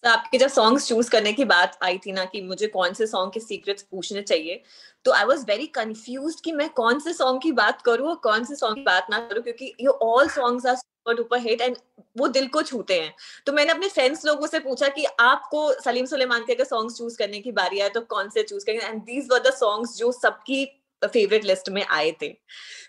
तो 0.04 0.10
आपके 0.10 0.38
जब 0.38 0.48
सॉन्ग्स 0.48 0.86
चूज़ 0.88 1.10
करने 1.10 1.32
की 1.32 1.44
बात 1.44 1.78
आई 1.82 1.98
थी 1.98 2.12
ना 2.12 2.24
कि 2.24 2.40
मुझे 2.42 2.66
कौन 2.66 2.92
से 2.94 3.06
सॉन्ग 3.06 3.32
के 3.32 3.40
सीक्रेट्स 3.40 3.82
पूछने 3.82 4.22
चाहिए 4.22 4.62
तो 5.04 5.12
आई 5.12 5.24
वाज 5.24 5.44
वेरी 5.48 5.66
कंफ्यूज्ड 5.74 6.40
कि 6.44 6.52
मैं 6.52 6.68
कौन 6.70 6.98
से 7.00 7.12
सॉन्ग 7.12 7.42
की 7.42 7.52
बात 7.52 7.82
करूँ 7.82 8.08
और 8.08 8.14
कौन 8.22 8.44
से 8.44 8.54
सॉन्ग 8.56 8.76
की 8.76 8.82
बात 8.82 9.06
ना 9.10 9.18
करूँ 9.28 9.42
क्योंकि 9.42 9.74
ये 9.80 9.86
all 9.86 10.28
songs 10.28 10.66
are 10.66 10.76
super 10.76 11.14
duper 11.14 11.38
hit 11.40 11.60
and 11.60 11.76
वो 12.16 12.28
दिल 12.28 12.46
को 12.48 12.62
छूते 12.62 13.00
हैं। 13.00 13.14
तो 13.46 13.52
मैंने 13.52 13.72
अपने 13.72 13.88
फ्रेंड्स 13.88 14.24
लोगों 14.26 14.46
से 14.46 14.58
पूछा 14.60 14.88
कि 14.88 15.04
आपको 15.20 15.72
सलीम 15.82 16.06
सुलेमान 16.06 16.44
के 16.46 16.54
अगर 16.54 16.64
सॉन्ग्स 16.64 16.96
चूज़ 16.98 17.16
करने 17.18 17.40
की 17.40 17.52
बारी 17.52 17.80
आए 17.80 17.88
तो 17.88 18.00
कौन 18.00 18.28
से 18.30 18.42
चूज़ 18.42 18.64
करेंगे? 18.66 18.86
And 18.86 19.02
these 19.02 19.28
were 19.32 19.38
the 19.40 19.52
songs 19.54 19.96
जो 19.96 20.12
सबकी 20.12 20.64
फेवरेट 21.02 21.44
लिस्ट 21.44 21.68
में 21.68 21.84
आए 21.84 22.10
थे। 22.22 22.32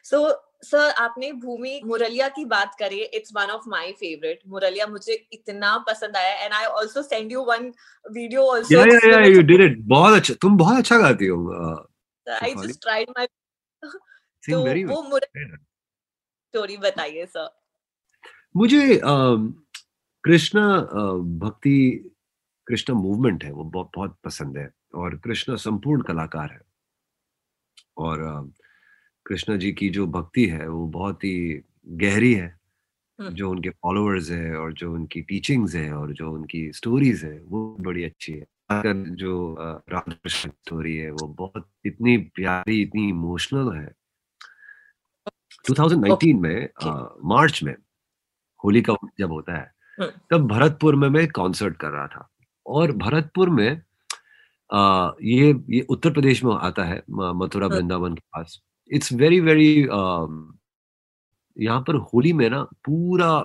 सो 0.04 0.18
so, 0.20 0.36
सर 0.64 0.90
आपने 0.90 1.32
भूमि 1.32 1.82
मुरलिया 1.86 2.28
की 2.30 2.46
बात 2.46 2.76
करी 2.80 3.02
it's 3.02 3.32
one 3.36 3.46
of 3.46 3.62
my 3.68 3.92
favourite 3.92 4.40
मुरलिया 4.48 4.88
मुझे 4.88 5.28
इतना 5.34 5.78
पसंद 5.78 6.18
आया 6.18 6.34
and 6.44 6.54
I 6.54 6.64
also 6.64 7.02
send 7.02 7.32
you 7.32 7.44
one 7.44 7.74
video 8.12 8.48
also 8.48 8.76
yeah 8.76 8.86
yeah 8.86 9.20
yeah 9.20 9.26
you 9.26 9.42
did 9.42 9.62
it 9.62 9.78
बहुत 9.80 10.14
अच्छा 10.14 10.34
तुम 10.34 10.58
बहुत 10.58 10.78
अच्छा 10.78 10.98
गाती 10.98 11.26
हो 11.26 11.54
आई 12.42 12.56
जस्ट 12.56 12.82
ट्राइड 12.82 13.10
माय 13.10 13.28
तो 13.86 14.86
वो 14.88 15.20
स्टोरी 15.20 16.78
बताइए 16.78 17.26
सर 17.26 17.50
मुझे 18.56 19.02
कृष्णा 20.24 20.78
भक्ति 21.22 22.10
कृष्णा 22.68 22.96
मूवमेंट 22.96 23.44
है 23.44 23.52
वो 23.52 23.64
बहुत 23.64 24.18
पसंद 24.24 24.58
है 24.58 24.72
और 24.96 25.16
कृष्णा 25.16 25.56
संपूर्ण 25.56 26.02
कलाकार 26.02 26.52
है। 26.52 26.62
और 27.98 28.22
अ, 28.22 28.42
कृष्णा 29.30 29.56
जी 29.58 29.72
की 29.72 29.90
जो 29.90 30.08
भक्ति 30.08 30.46
है 30.46 30.68
वो 30.70 30.88
बहुत 30.88 31.24
ही 31.24 31.62
गहरी 31.88 32.34
है। 32.34 32.58
जो 33.20 33.50
उनके 33.52 33.70
फॉलोअर्स 33.70 34.32
है 34.32 34.56
और 34.58 34.74
जो 34.74 34.94
उनकी 34.94 35.22
टीचिंग्स 35.22 35.76
है 35.76 35.92
और 35.94 36.14
जो 36.14 36.32
उनकी 36.34 36.72
स्टोरीज 36.74 37.24
है 37.26 37.40
वो 37.42 37.78
बड़ी 37.82 38.04
अच्छी 38.04 38.34
है 38.34 38.46
जो 39.16 39.54
अ, 39.56 39.64
राधा 39.90 40.14
कृष्ण 40.14 40.50
स्टोरी 40.50 40.98
है 40.98 41.12
वो 41.12 41.28
बहुत 41.28 41.70
इतनी 41.86 42.18
प्यारी 42.18 42.82
इतनी 42.82 43.10
इमोशनल 43.10 43.74
है 43.78 43.92
2019 45.66 46.34
में 46.34 46.68
अ, 46.68 47.18
मार्च 47.26 47.64
में 47.64 47.76
होली 48.64 48.82
का 48.82 48.96
जब 49.20 49.32
होता 49.32 49.58
है। 49.58 49.72
तब 50.32 50.48
भरतपुर 50.48 50.96
में 50.96 51.10
मैं 51.10 51.28
कॉन्सर्ट 51.32 51.78
कर 51.78 51.90
रहा 51.90 52.08
था 52.08 52.30
और 52.66 52.92
भरतपुर 52.98 53.50
में 53.50 53.82
आ, 54.70 55.12
ये 55.24 55.54
ये 55.70 55.82
उत्तर 55.90 56.14
प्रदेश 56.14 56.44
में 56.44 56.54
आता 56.56 56.84
है 56.84 57.02
मथुरा। 57.12 57.68
वृंदावन 57.68 58.16
के 58.16 58.22
पास 58.34 58.62
इट्स 58.90 59.12
वेरी 59.14 59.40
वेरी 59.40 59.72
यहाँ 61.58 61.82
पर 61.88 61.96
होली 62.14 62.34
में 62.34 62.50
ना 62.50 62.62
पूरा 62.86 63.38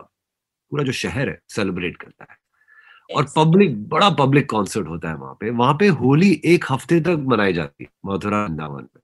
पूरा 0.73 0.85
जो 0.85 0.93
शहर 0.95 1.29
है 1.29 1.39
सेलिब्रेट 1.49 1.97
करता 1.97 2.27
है। 2.31 2.37
और 3.11 3.27
पब्लिक 3.37 3.89
बड़ा 3.89 4.09
पब्लिक 4.19 4.49
कॉन्सर्ट 4.51 4.87
होता 4.89 5.09
है 5.09 5.17
वहाँ 5.17 5.35
पे। 5.41 5.51
वहाँ 5.53 5.75
पे 5.81 5.89
होली 6.01 6.31
एक 6.45 6.65
हफ़्ते 6.71 7.01
तक 7.01 7.25
मनाई 7.29 7.53
जाती 7.53 7.85
है 7.85 7.91
मथुरा 8.07 8.43
वृंदावन 8.45 8.83
में। 8.85 9.01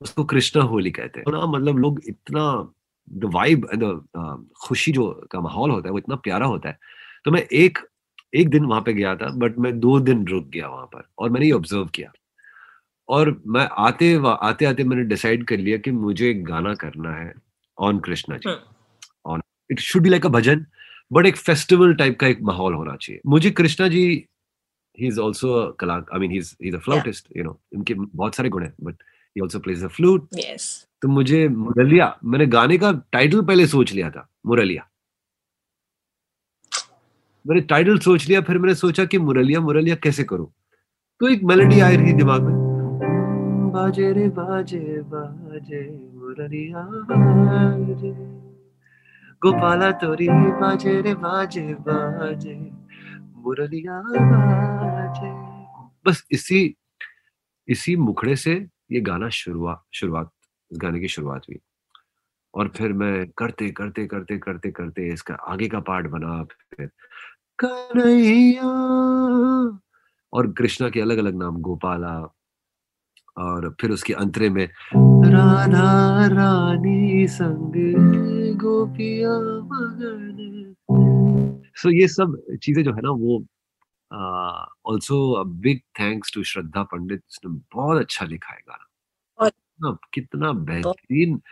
उसको 0.00 0.24
कृष्णा 0.24 0.62
होली 0.64 0.90
कहते 0.90 1.20
हैं। 1.20 1.32
ना 1.32 1.46
मतलब 1.46 1.78
लोग 1.78 2.00
इतना 2.08 2.72
द 3.08 3.30
वाइब 3.34 3.68
द 3.74 4.50
खुशी 4.64 4.92
जो 4.92 5.10
का 5.32 5.40
माहौल 5.40 5.70
होता 5.70 5.88
है 5.88 5.92
वो 5.92 5.98
इतना 5.98 6.16
प्यारा 6.24 6.46
होता 6.46 6.68
है। 6.68 6.78
तो 7.24 7.30
मैं 7.30 7.42
एक 7.54 7.78
एक 8.32 8.48
दिन 8.50 8.64
वहाँ 8.64 8.80
पे 8.82 8.92
गया 8.92 9.14
था 9.16 9.28
बट 9.38 9.58
मैं 9.58 9.78
दो 9.80 9.98
दिन 10.00 10.26
रुक 10.28 10.44
गया 10.46 10.68
वहाँ 10.68 10.86
पर 10.86 11.08
और 11.18 11.30
मैंने 11.30 11.46
ये 11.46 11.52
ऑब्ज़र्व 11.52 11.86
किया। 11.94 12.12
और 13.08 13.30
मैं 13.46 13.68
आते 13.78 14.14
आते 14.26 14.64
आते 14.64 14.84
मैंने 14.84 15.02
डिसाइड 15.04 15.44
कर 15.46 15.56
लिया 15.56 15.78
कि 15.78 15.90
मुझे 15.90 16.30
एक 16.30 16.44
गाना 16.44 16.74
करना 16.74 17.12
है 17.12 17.32
on 17.78 17.98
Krishna 17.98 18.36
ji 18.36 18.54
on 19.26 19.42
it 19.70 19.80
should 19.80 20.02
be 20.02 20.08
like 20.08 20.26
a 20.26 20.28
bhajan 20.28 20.64
but 21.12 21.26
एक 21.26 21.36
फेस्टिवल 21.36 21.94
टाइप 21.94 22.18
का 22.20 22.26
एक 22.26 22.40
माहौल 22.42 22.74
होना 22.74 22.96
चाहिए। 22.96 23.20
मुझे 23.26 23.50
Krishna 23.50 23.88
ji 23.88 24.04
he 24.98 25.06
is 25.06 25.20
also 25.20 25.76
कला 25.80 25.94
I 25.94 26.18
mean 26.20 26.30
he 26.30 26.38
is 26.38 26.76
a 26.76 26.78
flautist 26.78 27.28
you 27.36 27.44
know 27.44 27.58
इनके 27.74 27.94
बहुत 27.94 28.34
सारे 28.34 28.48
गुण 28.48 28.62
हैं 28.62 28.72
but 28.82 28.94
he 29.36 29.42
also 29.42 29.58
plays 29.58 29.84
the 29.84 29.88
flute. 29.88 30.28
तो 31.02 31.08
मुझे 31.08 31.46
मुरलिया 31.48 32.16
मैंने 32.24 32.46
गाने 32.46 32.78
का 32.78 32.92
टाइटल 33.12 33.42
पहले 33.42 33.66
सोच 33.66 33.92
लिया 33.92 34.10
था 34.10 34.28
मुरलिया। 34.46 34.88
मैंने 37.44 37.60
टाइटल 37.62 37.98
सोच 37.98 38.28
लिया 38.28 38.40
फिर 38.40 38.58
मैंने 38.58 38.74
सोचा 38.74 39.04
कि 39.04 39.18
मुरलिया 39.18 39.60
मुरलिया 39.60 39.96
कैसे 39.96 40.24
करूँ? 40.24 40.52
तो 41.20 41.28
एक 41.28 41.42
मेलोडी 41.44 41.80
आई 41.80 41.96
रही 41.96 42.12
दिमाग 42.12 42.42
में। 42.42 42.63
बाजे 43.74 44.12
रे, 44.12 44.28
बाजे 44.28 45.02
बाजे 45.02 45.80
बाजे 47.08 48.12
गोपाला 49.42 49.90
तोरी, 49.90 50.28
बाजे 50.28 51.00
रे, 51.02 51.14
बाजे 51.14 51.74
बाजे 51.74 52.54
बाजे 53.42 55.30
बस 56.06 56.26
इसी 56.30 56.76
इसी 57.68 57.96
मुखड़े 57.96 58.36
से 58.36 58.54
ये 58.92 59.00
गाना 59.00 59.28
शुरुआत 59.28 59.84
शुरुआत, 59.94 60.30
इस 60.70 60.78
गाने 60.78 61.00
की 61.00 61.08
शुरुआत 61.08 61.42
हुई। 61.48 61.58
और 62.54 62.68
फिर 62.68 62.92
मैं 62.92 63.26
करते 63.28 63.70
करते 63.70 64.06
करते 64.06 64.38
करते 64.38 64.70
करते 64.70 65.08
इसका 65.12 65.34
आगे 65.34 65.68
का 65.68 65.80
पार्ट 65.80 66.06
बना, 66.06 66.44
फिर 66.44 66.90
कन्हैया। 67.58 68.70
और 70.32 70.52
कृष्णा 70.52 70.88
के 70.88 71.00
अलग 71.00 71.18
अलग 71.18 71.34
नाम, 71.34 71.56
गोपाला 71.56 72.33
और 73.36 73.76
फिर 73.80 73.90
उसके 73.90 74.12
अंतरे 74.12 74.50
में 74.50 74.68
राधा 75.30 76.26
रानी 76.26 77.28
संग 77.28 77.72
गोपिया 78.56 79.30
सो 81.76 81.90
ये 81.90 82.08
सब 82.08 82.58
चीज़ें 82.62 82.84
जो 82.84 82.92
है 82.92 83.00
ना 83.00 83.10
वो 83.10 83.38
also 84.86 85.44
big 85.44 85.80
thanks 86.00 86.32
to 86.34 86.42
Shraddha 86.42 86.82
Pandit 86.82 87.20
जिसने 87.20 87.60
बहुत 87.74 88.00
अच्छा 88.00 88.26
लिखा 88.26 88.52
है 88.52 88.60
गाना। 88.68 88.86
और- 89.38 89.52
कितना 89.52 89.96
कितना 90.14 90.52
बेहतरीन 90.52 91.42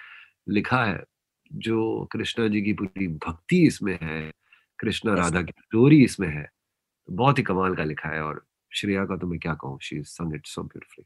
लिखा 0.48 0.84
है 0.84 1.04
जो 1.52 2.08
कृष्णा 2.12 2.48
जी 2.48 2.62
की 2.62 2.72
पूरी 2.72 3.08
भक्ति 3.08 3.66
इसमें 3.66 3.98
है 4.02 4.32
कृष्णा 4.78 5.14
राधा 5.14 5.42
की 5.42 5.52
स्टोरी 5.52 6.04
इसमें 6.04 6.28
है। 6.28 6.48
बहुत 7.10 7.38
ही 7.38 7.42
कमाल 7.42 7.74
का 7.74 7.84
लिखा 7.84 8.08
है 8.08 8.22
और 8.22 8.44
श्रेया 8.74 9.04
का 9.04 9.16
तो 9.16 9.26
मैं 9.26 9.38
क्या 9.38 9.54
कहूँ 9.54 9.78
she 9.82 10.02
sang 10.02 10.34
it 10.34 10.46
so 10.46 10.62
beautifully 10.62 11.04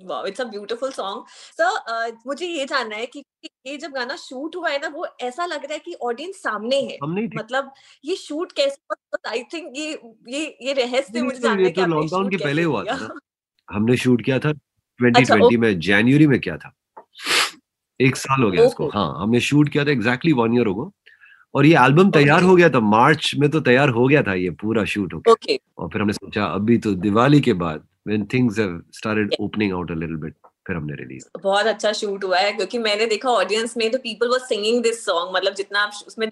wow 0.00 0.26
it's 0.26 0.40
a 0.40 0.44
beautiful 0.44 0.90
song 0.90 1.24
sir 1.58 2.16
मुझे 2.26 2.46
ये 2.46 2.64
जानना 2.66 2.96
है 2.96 3.06
कि 3.06 3.22
कि 3.42 3.50
ये 3.66 3.76
जब 3.76 3.90
गाना 3.90 4.16
शूट 4.16 4.56
हुआ 4.56 4.70
है 4.70 4.78
ना 4.78 4.88
वो 4.88 5.06
ऐसा 5.20 5.46
लग 5.46 5.64
रहा 5.64 5.72
है 5.72 5.78
कि 5.78 5.94
ऑडियंस 6.02 6.42
सामने 6.42 6.80
है। 6.80 6.98
मतलब 7.36 7.72
ये 8.04 8.16
शूट 8.16 8.52
कैसे 8.52 9.28
आई 9.28 9.42
थिंक 9.54 9.72
ये 9.76 10.00
ये 10.28 10.44
ये 10.62 10.72
रहस्य 10.72 11.22
मुझे 11.22 11.38
जानना 11.38 11.64
है 11.64 11.70
कि 11.70 11.80
तो 11.80 11.86
लॉकडाउन 11.86 12.28
के 12.30 12.36
कैसे 12.36 12.44
पहले 12.44 12.62
हुआ 12.62 12.84
था 12.84 13.08
हमने 13.68 13.96
शूट 13.96 14.24
किया 14.24 14.38
था 14.38 14.50
अच्छा, 14.50 15.34
2020 15.34 15.56
में 15.56 15.78
जनवरी 15.80 16.26
में 16.26 16.38
किया 16.40 16.56
था। 16.56 16.72
एक 18.00 18.16
साल 18.16 18.42
हो 18.42 18.50
गया 18.50 18.64
इसको 18.64 18.88
हाँ 18.88 19.22
हमने 19.22 19.40
शूट 19.40 19.68
किया 19.68 19.84
था 19.84 19.90
एग्जैक्टली 19.90 20.32
वन 20.32 20.54
ईयर 20.54 20.66
होगा 20.66 20.90
और 21.54 21.66
ये 21.66 21.76
एल्बम 21.84 22.10
तैयार 22.10 22.42
हो 22.42 22.54
गया 22.56 22.68
था 22.70 22.80
मार्च 22.80 23.34
में 23.38 23.48
तो 23.50 23.60
तैयार 23.60 23.88
हो 23.88 24.06
गया 24.08 24.22
था 24.22 24.34
ये 24.34 24.50
पूरा 24.62 24.84
शूट 24.94 25.14
हो 25.14 25.20
गया 25.20 25.56
और 25.78 25.88
फिर 25.88 26.00
हमने 26.00 26.12
सोचा 26.12 26.44
अभी 26.44 26.78
तो 26.78 26.94
दिवाली 27.06 27.40
के 27.40 27.52
बाद 27.62 27.86
when 28.06 28.26
things 28.26 28.56
have 28.56 28.74
started 28.92 29.34
opening 29.38 29.72
out 29.72 29.90
a 29.90 29.94
little 29.94 30.20
bit 30.26 30.34
फिर 30.66 30.76
हमने 30.76 30.94
रिलीज़ 30.96 31.24
बहुत 31.38 31.66
अच्छा 31.66 31.92
शूट 31.92 32.24
हुआ 32.24 32.38
है 32.38 32.52
क्योंकि 32.52 32.78
मैंने 32.78 33.06
देखा 33.06 33.30
ऑडियंस 33.30 33.76
में 33.76 33.90
तो 33.90 33.98
people 33.98 34.28
were 34.28 34.38
singing 34.38 34.82
this 34.82 35.04
song 35.04 35.34
मतलब 35.36 35.54
जितना 35.54 35.80
आप 35.80 36.02
उसमें 36.06 36.26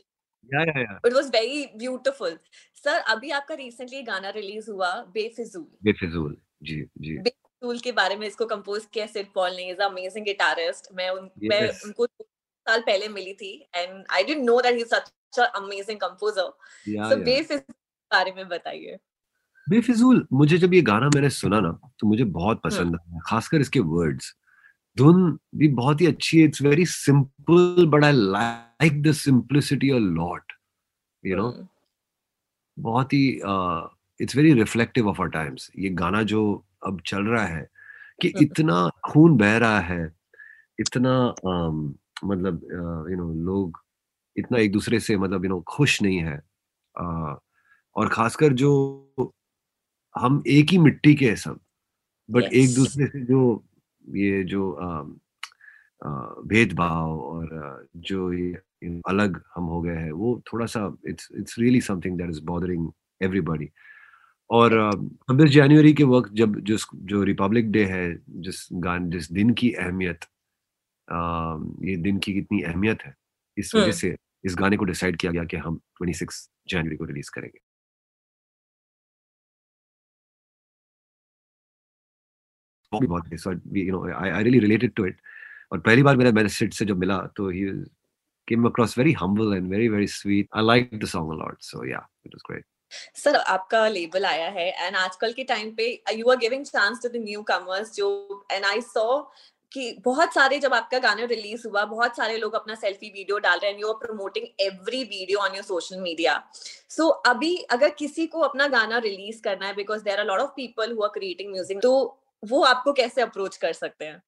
yeah 0.51 0.63
yeah 0.63 0.81
yeah 0.81 0.99
it 1.07 1.13
was 1.13 1.27
very 1.35 1.65
beautiful 1.79 2.39
sir 2.85 2.99
अभी 3.15 3.31
आपका 3.31 3.55
रिसेंटली 3.55 4.03
गाना 4.03 4.31
रिलीज़ 4.31 4.71
हुआ 4.71 4.91
बेफिजूल। 5.15 5.67
बेफिजूल 5.85 6.37
जी 6.63 6.81
जी। 6.99 7.17
बेफिजूल 7.19 7.79
के 7.79 7.93
बारे 7.93 8.17
में 8.17 8.27
इसको 8.27 8.47
कंपोज 8.47 8.87
किया 8.93 9.07
सिड 9.07 9.33
पॉल 9.35 9.57
ने 9.57 9.69
इज़ 9.71 9.83
अमेजिंग 9.83 10.25
गिटारिस्ट 10.25 10.89
मैं 10.95 11.11
उन 11.11 11.27
yes. 11.27 11.49
मैं 11.51 11.69
उनको 11.87 12.07
साल 12.07 12.81
पहले 12.87 13.09
मिली 13.09 13.35
थी 13.35 13.53
and 13.75 14.05
I 14.13 14.25
didn't 14.25 14.45
know 14.45 14.61
that 14.61 14.75
he 14.75 14.81
is 14.81 14.95
such 14.95 15.39
a 15.39 15.45
amazing 15.61 16.01
composer 16.01 16.51
so 16.89 17.17
बेफिजूल 17.25 17.75
बारे 18.11 18.33
में 18.33 18.49
बताइए। 18.49 18.99
बेफिजूल 19.69 20.27
मुझे 20.33 20.59
जब 20.59 20.75
ये 20.75 20.81
गाना 20.83 21.09
मैंने 21.09 21.31
सुना 21.31 21.61
ना 21.61 21.71
तो 22.01 22.07
मुझे 22.07 22.25
बहुत 22.33 22.61
पसंद 22.65 22.97
आया 22.97 23.21
खासकर 23.27 23.61
इसके 23.61 23.81
वर्ड्स 23.89 24.35
धुन 24.97 25.39
भी 25.57 25.69
बहुत 25.75 26.01
ही 26.01 26.07
अच्छी 26.07 26.39
है 26.39 26.45
it's 26.45 26.63
very 26.63 26.85
simple 26.87 27.87
but 27.87 28.05
I 28.05 28.13
like 28.13 29.03
the 29.03 29.13
simplicity 29.15 29.91
a 29.91 29.99
lot 29.99 30.53
you 31.25 31.37
know 31.37 31.53
बहुत 32.77 33.13
ही 33.13 33.27
it's 34.21 34.37
very 34.37 34.53
reflective 34.55 35.09
of 35.09 35.21
our 35.21 35.31
times 35.31 35.71
ये 35.79 35.91
गाना 35.97 36.23
जो 36.25 36.43
अब 36.87 37.01
चल 37.07 37.25
रहा 37.25 37.45
है 37.47 37.67
कि 38.21 38.29
हम्म। 38.29 38.45
इतना 38.45 38.89
खून 39.05 39.37
बह 39.37 39.57
रहा 39.59 39.81
है 39.83 40.05
इतना 40.79 41.13
um, 41.45 41.79
मतलब 42.25 42.61
यू 43.11 43.17
नो 43.17 43.33
लोग 43.45 43.79
इतना 44.37 44.59
एक 44.59 44.73
दूसरे 44.73 45.01
से 45.01 45.17
मतलब 45.17 45.45
यू 45.45 45.51
नो 45.51 45.61
खुश 45.69 46.01
नहीं 46.03 46.19
है 46.19 46.37
uh, 46.95 47.37
और 47.97 48.09
खासकर 48.09 48.53
जो 48.53 48.71
हम 50.19 50.43
एक 50.49 50.71
ही 50.71 50.79
मिट्टी 50.79 51.15
के 51.15 51.27
हैं 51.27 51.37
सब 51.37 51.61
बट 52.29 52.43
yes. 52.43 52.53
एक 52.53 52.75
दूसरे 52.75 53.07
से 53.07 53.25
जो 53.25 53.65
ये 54.05 54.43
जो 54.45 54.71
भेदभाव 56.47 57.19
और 57.21 57.89
जो 57.99 58.33
ये 58.33 58.53
अलग 59.09 59.41
हम 59.55 59.65
हो 59.65 59.81
गए 59.83 59.95
हैं 59.95 60.11
वो 60.13 60.41
थोड़ा 60.53 60.67
सा 60.67 60.87
it's 61.09 61.29
it's 61.39 61.59
really 61.59 61.81
something 61.83 62.19
that 62.19 62.31
is 62.31 62.43
bothering 62.45 62.89
everybody 63.21 63.69
और 64.51 64.71
छब्बीस 65.23 65.51
जनवरी 65.51 65.93
के 65.93 66.05
वक्त 66.07 66.33
जब 66.35 66.59
जिस 66.63 66.85
जो 67.05 67.23
रिपब्लिक 67.23 67.71
डे 67.71 67.85
है 67.85 68.05
जिस 68.39 68.67
गान 68.85 69.11
जिस 69.11 69.31
दिन 69.33 69.53
की 69.53 69.73
अहमियत 69.73 70.25
ये 71.85 71.97
दिन 71.99 72.19
की 72.19 72.33
कितनी 72.33 72.63
अहमियत 72.63 73.03
है 73.03 73.15
इस 73.57 73.75
वजह 73.75 73.85
हम्म। 73.85 73.93
से 73.93 74.17
इस 74.45 74.55
गाने 74.59 74.77
को 74.77 74.85
डिसाइड 74.85 75.17
किया 75.17 75.33
गया 75.33 75.45
कि 75.45 75.57
हम 75.57 75.81
26 76.03 76.49
जनवरी 76.69 76.97
को 76.97 77.05
रिलीज़ 77.05 77.31
करेंगे 77.35 77.59
वो 82.93 83.01
भी 83.01 83.07
बहुत 83.07 83.41
so 83.41 83.53
you 83.77 83.93
know 83.93 84.05
I 84.15 84.43
really 84.43 84.59
related 84.59 84.93
to 84.97 85.07
it 85.07 85.21
और 85.73 85.79
पहली 85.81 86.03
बार 86.03 86.17
मेरा 86.17 86.33
मैंने 86.33 86.49
सिड 86.49 86.73
से 86.73 86.85
जब 86.85 86.99
मिला 86.99 87.19
तो 87.37 87.49
he 87.51 87.71
came 88.49 88.67
across 88.67 88.95
very 88.95 89.13
humble 89.13 89.53
and 89.53 89.69
very 89.69 89.89
very 89.89 90.07
sweet. 90.07 90.49
I 90.53 90.63
liked 90.63 90.99
the 91.01 91.07
song 91.07 91.31
a 91.31 91.35
lot, 91.35 91.57
so 91.61 91.85
yeah, 91.85 92.05
it 92.25 92.37
was 92.37 92.45
great. 92.51 92.65
Sir 93.15 93.37
आपका 93.37 93.87
लेबल 93.89 94.25
आया 94.25 94.49
है 94.51 94.67
एंड 94.87 94.97
आजकल 94.97 95.33
के 95.33 95.45
टाइम 95.45 95.71
पे 95.77 95.89
you 96.15 96.31
are 96.31 96.37
giving 96.37 96.65
chance 96.65 97.03
to 97.03 97.09
the 97.09 97.23
newcomers 97.51 97.95
जो 97.95 98.09
and 98.53 98.65
I 98.65 98.81
saw 98.83 99.07
कि 99.73 99.91
बहुत 100.05 100.35
सारे 100.35 100.59
जब 100.59 100.75
आपका 100.75 100.99
गाना 100.99 101.25
रिलीज़ 101.25 101.67
हुआ, 101.69 101.85
बहुत 101.85 102.17
सारे 102.17 102.37
लोग 102.39 102.55
अपना 102.55 102.75
सेल्फी 102.75 103.09
वीडियो 103.09 103.39
डाल 103.39 103.59
रहे 103.63 103.71
हैं 103.71 103.79
you 103.81 103.89
are 103.89 104.07
promoting 104.07 104.47
every 104.61 105.03
video 105.05 105.39
on 105.39 105.55
your 105.55 105.65
social 105.65 106.01
media 106.01 106.43
so 106.91 107.09
अभी 107.33 107.55
अगर 107.71 107.91
किसी 107.99 108.27
को 108.27 108.41
अपना 108.49 108.69
गाना 108.77 108.99
रिलीज़ 109.09 109.43
करना 109.43 109.67
है 109.67 109.75
because 109.75 110.05
there 110.05 110.21
are 110.21 110.27
lot 110.27 110.41
of 110.41 110.51
people 110.57 110.97
who 110.97 111.03
are 111.03 111.11
creating 111.15 111.53
music 111.53 111.83
तो 111.83 111.93
वो 112.43 112.63
आपको 112.65 112.93
कैसे 112.93 113.21
अप्रोच 113.23 113.57
कर 113.57 113.73
सकते 113.73 114.05
हैं? 114.05 114.23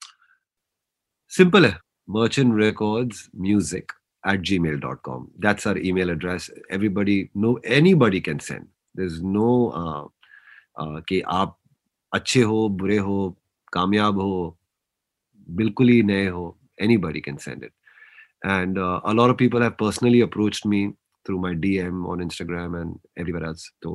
सिंपल 1.32 1.66
है. 1.66 1.78
Merchant 2.08 2.54
records 2.60 3.28
music 3.36 3.92
at 4.24 4.40
Gmail 4.58 4.78
dot 4.80 5.00
com 5.00 5.26
that's 5.40 5.66
our 5.68 5.78
email 5.92 6.10
address 6.10 6.50
everybody 6.72 7.18
know 7.36 7.60
anybody 7.94 8.20
can 8.20 8.38
send 8.38 8.66
no 9.22 10.12
कि 10.80 11.20
आप 11.20 11.56
अच्छे 12.12 12.40
हो, 12.42 12.68
बुरे 12.68 12.96
हो, 12.98 13.36
कामयाब 13.72 14.20
हो, 14.20 14.58
बिल्कुल 15.48 15.88
ही 15.88 16.02
नए 16.02 16.26
हो 16.28 16.58
anybody 16.96 17.20
can 17.20 17.36
send 17.36 17.64
it 17.64 17.72
and 18.46 18.78
a lot 18.78 19.30
of 19.30 19.36
people 19.36 19.62
है 19.62 19.70
personally 19.80 20.20
approach 20.20 20.62
me 20.66 20.86
through 21.26 21.38
my 21.40 21.54
D 21.54 21.76
M 21.78 22.06
on 22.06 22.22
Instagram 22.22 22.76
and 22.76 22.94
everywhere 23.18 23.46
else 23.48 23.70
तो 23.82 23.92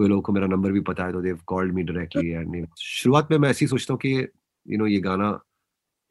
कोई 0.00 0.08
लोगों 0.08 0.22
को 0.22 0.32
मेरा 0.32 0.46
नंबर 0.46 0.72
भी 0.72 0.80
पता 0.80 1.04
है 1.04 1.12
तो 1.12 1.22
they've 1.22 1.42
called 1.52 1.74
me 1.76 1.84
directly 1.84 2.28
and 2.34 2.66
शुरुआत 2.80 3.28
में 3.30 3.38
मैं 3.38 3.50
ऐसे 3.50 3.64
ही 3.64 3.68
सोचता 3.68 3.94
हूँ 3.94 4.00
कि 4.00 4.28
यू 4.66 4.78
नो 4.78 4.86
ये 4.86 5.00
गाना 5.00 5.40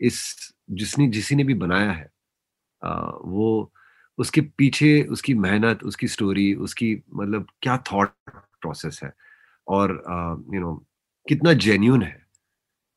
इस 0.02 0.54
जिसने 0.72 1.08
जिसी 1.08 1.36
ने 1.36 1.44
भी 1.44 1.54
बनाया 1.54 1.92
है 1.92 2.10
आ, 2.84 3.12
वो 3.26 3.74
उसके 4.18 4.42
पीछे 4.42 5.04
उसकी 5.04 5.34
मेहनत 5.34 5.84
उसकी 5.84 6.08
स्टोरी 6.08 6.54
उसकी 6.54 7.04
मतलब 7.14 7.48
क्या 7.62 7.78
थॉट 7.78 8.10
प्रोसेस 8.62 9.00
है 9.04 9.14
और 9.68 10.04
यू 10.54 10.62
नो 10.62 10.86
कितना 11.28 11.54
जेन्यून 11.54 12.04
है 12.04 12.26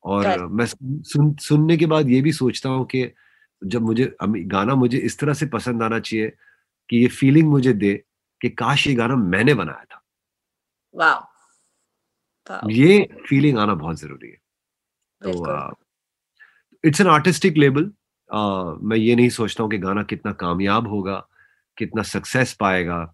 और. 0.03 0.47
मैं 0.47 0.65
सुन 1.03 1.35
सुनने 1.35 1.77
के 1.77 1.85
बाद 1.85 2.09
ये 2.09 2.21
भी 2.21 2.31
सोचता 2.31 2.69
हूँ 2.69 2.85
कि 2.85 3.11
जब 3.65 3.81
मुझे 3.81 4.15
गाना 4.23 4.75
मुझे 4.75 4.97
इस 4.97 5.19
तरह 5.19 5.33
से 5.33 5.45
पसंद 5.45 5.83
आना 5.83 5.99
चाहिए 5.99 6.29
कि 6.89 6.97
ये 6.97 7.07
फीलिंग 7.07 7.49
मुझे 7.49 7.73
दे 7.73 8.03
कि 8.41 8.49
काश 8.49 8.87
ये 8.87 8.93
गाना 8.93 9.15
मैंने 9.15 9.53
बनाया 9.53 9.83
था 9.83 10.02
वाओ 10.93 12.69
ये 12.71 13.07
फीलिंग 13.27 13.57
आना 13.59 13.73
बहुत 13.75 13.99
ज़रूरी 13.99 14.29
है। 14.29 14.37
तो 15.21 15.75
इट्स 16.83 17.01
एन 17.01 17.07
आर्टिस्टिक 17.07 17.57
लेबल 17.57 17.91
मैं 18.83 18.97
ये 18.97 19.15
नहीं 19.15 19.29
सोचता 19.29 19.63
हूँ 19.63 19.71
कि 19.71 19.77
गाना 19.77 20.03
कितना 20.03 20.31
कामयाब 20.31 20.87
होगा 20.87 21.27
कितना 21.77 22.03
सक्सेस 22.03 22.53
पाएगा। 22.53 23.13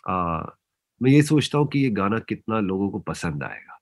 Uh, 0.00 0.46
मैं 1.00 1.10
ये 1.10 1.22
सोचता 1.22 1.58
हूँ 1.58 1.66
कि 1.68 1.78
ये 1.78 1.90
गाना 1.90 2.18
कितना 2.18 2.58
लोगों 2.60 2.88
को 2.90 2.98
पसंद 2.98 3.42
आएगा। 3.42 3.78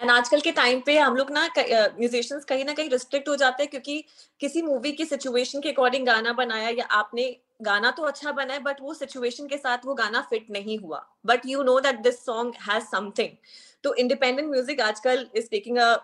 एंड 0.00 0.10
आजकल 0.10 0.40
के 0.40 0.52
टाइम 0.52 0.80
पे 0.80 0.98
हम 0.98 1.16
लोग 1.16 1.30
ना 1.30 1.46
म्यूजिशियंस 1.58 2.44
कहीं 2.44 2.64
ना 2.64 2.72
कहीं 2.72 2.90
रिस्ट्रिक्ट 2.90 3.28
हो 3.28 3.36
जाते 3.36 3.62
हैं 3.62 3.70
क्योंकि 3.70 4.04
किसी 4.40 4.62
मूवी 4.62 4.92
की 4.92 5.04
सिचुएशन 5.04 5.60
के 5.60 5.72
अकॉर्डिंग 5.72 6.06
गाना 6.06 6.32
बनाया 6.32 6.68
या 6.68 6.84
आपने 6.84 7.24
गाना 7.60 7.90
तो 7.90 8.02
अच्छा 8.02 8.32
बना 8.32 8.54
है 8.54 8.60
बट 8.62 8.80
वो 8.80 8.94
सिचुएशन 8.94 9.46
के 9.46 9.56
साथ 9.56 9.84
वो 9.86 9.94
गाना 9.94 10.20
फिट 10.30 10.46
नहीं 10.50 10.78
हुआ। 10.78 11.04
But 11.26 11.46
you 11.46 11.62
know 11.62 11.78
that 11.80 12.00
this 12.00 12.24
song 12.24 12.54
has 12.68 12.84
something 12.84 13.36
तो 13.84 13.94
इंडिपेंडेंट 13.94 14.48
म्यूज़िक 14.50 14.80
आजकल 14.80 15.26
is 15.36 15.48
taking 15.50 15.78
a 15.78 15.94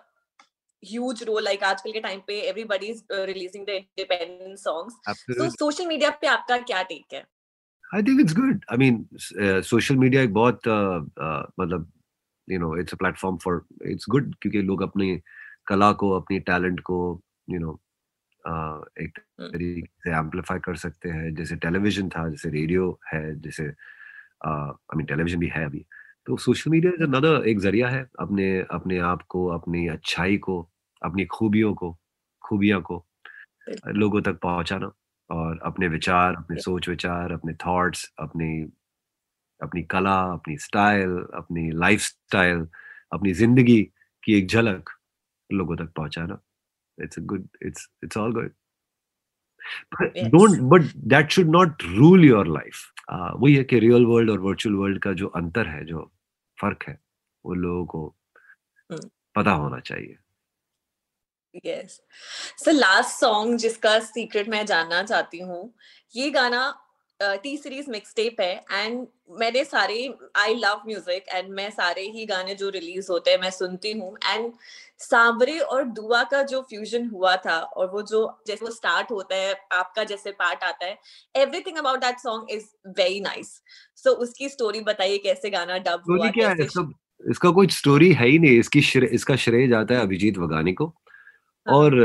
huge 0.83 1.23
role 1.23 1.43
like 1.43 1.63
आजकल 1.63 1.91
के 1.91 1.99
टाइम 1.99 2.21
पे 2.27 2.39
everybody 2.49 2.87
is 2.87 3.03
releasing 3.11 3.65
the 3.65 3.69
independent 3.69 4.57
songs 4.57 5.15
so 5.31 5.49
social 5.49 5.87
media 5.87 6.09
पे 6.21 6.27
आपका 6.27 6.57
क्या 6.57 6.81
टेक 6.83 7.13
है? 7.13 7.25
I 7.95 8.03
think 8.03 8.21
it's 8.21 8.35
good 8.35 8.65
I 8.71 8.77
mean 8.77 9.61
social 9.69 9.95
media 9.95 10.21
एक 10.21 10.33
बहुत 10.33 10.67
uh, 10.67 10.99
uh, 11.25 11.43
मतलब 11.59 11.91
you 12.47 12.59
know 12.59 12.75
it's 12.77 12.93
a 12.93 12.97
platform 12.97 13.37
for 13.37 13.63
it's 13.85 14.05
good 14.09 14.35
क्योंकि 14.41 14.61
लोग 14.61 14.81
अपनी 14.81 15.15
कला 15.67 15.91
को 15.93 16.09
अपनी 16.19 16.39
टैलेंट 16.49 16.79
को 16.79 16.97
यू 17.49 17.59
नो 17.59 17.79
एक। 18.45 19.19
तरीके 19.53 19.87
से 20.03 20.11
एम्पलीफाई 20.17 20.59
कर 20.65 20.75
सकते 20.77 21.09
हैं 21.09 21.33
जैसे 21.35 21.55
टेलीविज़न 21.57 22.09
था 22.09 22.27
जैसे 22.29 22.49
रेडियो 22.49 22.99
है 23.13 23.23
जैसे 23.41 23.65
आई 24.47 24.97
मीन 24.97 25.05
टेलीविज़न 25.07 25.39
भी 25.39 25.47
है 25.55 25.65
अभी। 25.65 25.85
तो 26.27 26.37
सोशल 26.37 26.71
मीडिया 26.71 26.93
इज़ 26.95 27.03
अनदर 27.03 27.47
एक 27.49 27.59
ज़रिया 27.59 27.89
है 27.89 28.01
अपने 28.19 28.47
अपने 28.71 28.99
आप 29.11 29.21
को 29.29 29.45
अपनी 29.57 29.87
अच्छाई 29.89 30.37
को 30.39 30.59
अपनी 31.01 31.25
खूबियों 31.37 31.73
को 31.75 31.97
खूबियाँ 32.43 32.81
को 32.81 33.05
लोगों 33.89 34.21
तक 34.21 34.39
पहुंचाना 34.43 34.91
और 35.29 35.59
अपने 35.65 35.87
विचार 35.87 36.35
अपने 36.35 36.57
सोच 36.59 36.89
विचार 36.89 37.31
अपने 37.31 37.53
थॉट्स 37.65 38.11
अपनी 38.19 38.51
अपनी 39.61 39.83
कला 39.91 40.19
अपनी 40.33 40.57
स्टाइल 40.59 41.17
अपनी 41.35 41.69
लाइफस्टाइल 41.79 42.67
अपनी 43.11 43.33
ज़िंदगी 43.33 43.81
की 44.23 44.37
एक 44.37 44.47
झलक 44.49 44.89
लोगों 45.49 45.75
तक 45.77 45.91
पहुंचाना। 45.97 46.39
It's 47.03 47.19
a 47.19 47.21
good 47.25 47.47
it's 47.65 47.89
it's 48.03 48.17
all 48.17 48.33
good 48.33 48.53
Yes. 50.01 50.27
Don't 50.27 50.59
but 50.69 50.81
that 51.07 51.31
should 51.31 51.49
not 51.49 51.83
rule 51.87 52.25
your 52.25 52.47
life 52.47 52.79
वही 53.11 53.55
है 53.55 53.63
कि 53.63 53.79
रियल 53.79 54.05
वर्ल्ड 54.05 54.29
और 54.29 54.39
वर्चुअल 54.39 54.75
वर्ल्ड 54.75 54.99
का 54.99 55.11
जो 55.13 55.27
अंतर 55.35 55.67
है 55.67 55.85
जो 55.85 56.11
फ़र्क 56.57 56.83
है 56.87 56.97
वो 57.45 57.53
लोगों 57.55 57.85
को 57.85 58.05
हम्म। 58.89 59.09
पता 59.35 59.51
होना 59.53 59.79
चाहिए 59.79 60.17
यस 61.65 61.99
सो 62.57 62.71
लास्ट 62.71 63.19
सॉन्ग 63.19 63.57
जिसका 63.57 63.97
सीक्रेट 64.01 64.49
मैं 64.49 64.65
जानना 64.65 65.01
चाहती 65.03 65.39
हूँ 65.39 65.73
ये 66.13 66.29
गाना 66.29 66.63
टी 67.21 67.55
सीरीज़ 67.57 67.89
मिक्स 67.91 68.13
टेप 68.15 68.41
है 68.41 68.53
एंड 68.71 69.05
मैंने 69.39 69.63
सारे 69.63 69.97
आई 70.37 70.53
लव 70.55 70.81
म्यूज़िक 70.87 71.25
एंड 71.29 71.49
मैं 71.55 71.69
सारे 71.69 72.01
ही 72.09 72.25
गाने 72.25 72.55
जो 72.55 72.69
रिलीज़ 72.69 73.11
होते 73.11 73.31
हैं 73.31 73.39
मैं 73.41 73.49
सुनती 73.49 73.91
हूँ 73.91 74.15
एंड 74.25 74.51
सांवरे 74.99 75.57
और 75.59 75.83
दुआ 75.91 76.23
का 76.23 76.41
जो 76.43 76.61
फ्यूजन 76.61 77.07
हुआ 77.09 77.35
था 77.45 77.57
और 77.59 77.89
वो 77.91 78.01
जो 78.01 78.25
जैसे 78.47 78.65
वो 78.65 78.71
स्टार्ट 78.71 79.11
होता 79.11 79.35
है 79.35 79.55
आपका 79.73 80.03
जैसे 80.03 80.31
पार्ट 80.31 80.63
आता 80.63 80.85
है 80.85 80.97
everything 81.35 81.77
about 81.77 81.99
that 81.99 82.19
song 82.19 82.51
is 82.51 82.65
very 82.97 83.19
nice 83.21 83.53
so 84.03 84.11
उसकी 84.25 84.49
स्टोरी 84.49 84.81
बताइए 84.81 85.17
कैसे 85.17 85.49
गाना 85.49 85.77
डब 85.79 86.03
हुआ 86.09 86.29
क्या 86.29 86.49
है? 86.49 86.55
कैसे 86.55 86.89
इसका 87.23 87.49
कोई 87.51 87.67
स्टोरी 87.67 88.11
है 88.13 88.27
ही 88.27 88.37
नहीं। 88.39 88.59
इसकी 88.59 88.81
श्रे, 88.81 89.07
इसका 89.07 89.35
श्रेय 89.35 89.67
जाता 89.67 89.95
है 89.95 90.01
अभिजीत 90.01 90.37
वगानी 90.37 90.73
को 90.73 90.85
हाँ। 90.85 91.75
और 91.75 91.95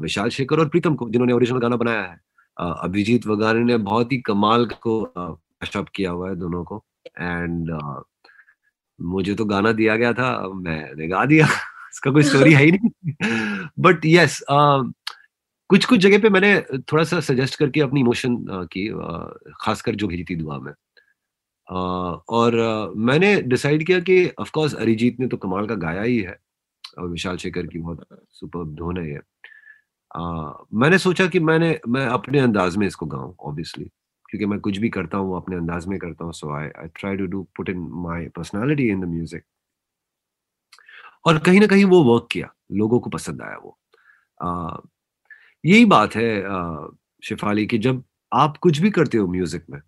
विशाल 0.00 0.28
शेखर 0.30 0.60
और 0.60 0.68
प्रीतम 0.68 0.94
को 0.94 1.08
जिन्होंने 1.10 1.32
ओरिजिनल 1.32 1.58
गाना 1.60 1.76
बनाया 1.76 2.02
है। 2.02 2.18
अभिजीत 2.60 3.26
वगानी 3.26 3.64
ने 3.64 3.76
बहुत 3.76 4.12
ही 4.12 4.18
कमाल 4.18 4.66
को 4.66 5.12
मैशअप 5.38 5.88
किया 5.94 6.10
हुआ 6.10 6.28
है 6.30 6.36
दोनों 6.36 6.64
को। 6.64 6.84
एंड 7.06 7.78
मुझे 9.00 9.34
तो 9.34 9.44
गाना 9.44 9.72
दिया 9.72 9.96
गया 9.96 10.12
था 10.12 10.48
मैंने 10.48 11.08
गा 11.08 11.24
दिया। 11.24 11.46
इसका 11.92 12.10
कोई 12.10 12.22
स्टोरी 12.22 12.52
है 12.52 12.64
ही 12.64 12.72
नहीं। 12.72 13.66
बट 13.78 14.06
यस 14.06 14.44
yes, 14.52 14.92
कुछ 15.68 15.84
कुछ 15.84 16.00
जगह 16.00 16.18
पे 16.18 16.28
मैंने 16.28 16.60
थोड़ा 16.78 17.04
सा 17.04 17.20
सजेस्ट 17.20 17.58
करके 17.58 17.80
अपनी 17.80 18.00
इमोशन 18.00 18.36
की 18.42 18.88
खासकर 19.60 19.94
जो 19.94 20.08
भेजी 20.08 20.24
थी 20.24 20.34
दुआ 20.34 20.58
में। 20.58 20.72
और 22.28 22.52
मैंने 22.96 23.42
डिसाइड 23.42 23.86
किया 23.86 24.00
कि 24.00 24.30
ऑफ़ 24.38 24.50
कोर्स 24.50 24.74
अरिजीत 24.74 25.20
ने 25.20 25.26
तो 25.26 25.36
कमाल 25.36 25.66
का 25.66 25.74
गाया 25.74 26.02
ही 26.02 26.18
है। 26.18 26.38
और 26.98 27.08
विशाल 27.08 27.36
शेखर 27.36 27.66
की 27.66 27.78
बहुत 27.78 28.06
सुपर 28.30 28.64
धुन 28.64 28.98
है 28.98 29.20
मैंने 30.16 30.98
सोचा 30.98 31.26
कि 31.26 31.40
मैंने 31.40 31.78
मैं 31.88 32.06
अपने 32.06 32.38
अंदाज 32.38 32.76
में 32.76 32.86
इसको 32.86 33.06
गाऊं 33.06 33.34
ऑब्वियसली 33.40 33.84
क्योंकि 34.30 34.46
मैं 34.46 34.58
कुछ 34.60 34.78
भी 34.78 34.88
करता 34.88 35.18
हूँ 35.18 35.28
वो 35.28 35.36
अपने 35.36 35.56
अंदाज 35.56 35.86
में 35.86 35.98
करता 35.98 36.24
हूँ 36.24 36.32
so 36.32 36.54
I 36.56 36.68
I 36.80 36.88
try 36.94 37.16
to 37.16 37.26
do 37.26 37.42
put 37.56 37.68
in 37.68 37.78
my 37.78 38.28
personality 38.28 38.88
in 38.88 39.00
the 39.00 39.04
music 39.04 39.44
और 41.26 41.38
कहीं 41.38 41.60
ना 41.60 41.66
कहीं 41.66 41.84
वो 41.84 42.02
वर्क 42.04 42.28
किया 42.32 42.52
लोगों 42.72 43.00
को 43.00 43.10
पसंद 43.10 43.42
आया 43.42 43.56
वो। 43.56 43.78
यही 45.64 45.84
बात 45.84 46.14
है 46.16 46.42
शिफाली 47.22 47.66
कि 47.66 47.78
जब 47.78 48.02
आप 48.32 48.56
कुछ 48.56 48.78
भी 48.78 48.90
करते 48.90 49.18
हो 49.18 49.26
म्यूज़िक 49.26 49.64
में 49.70 49.80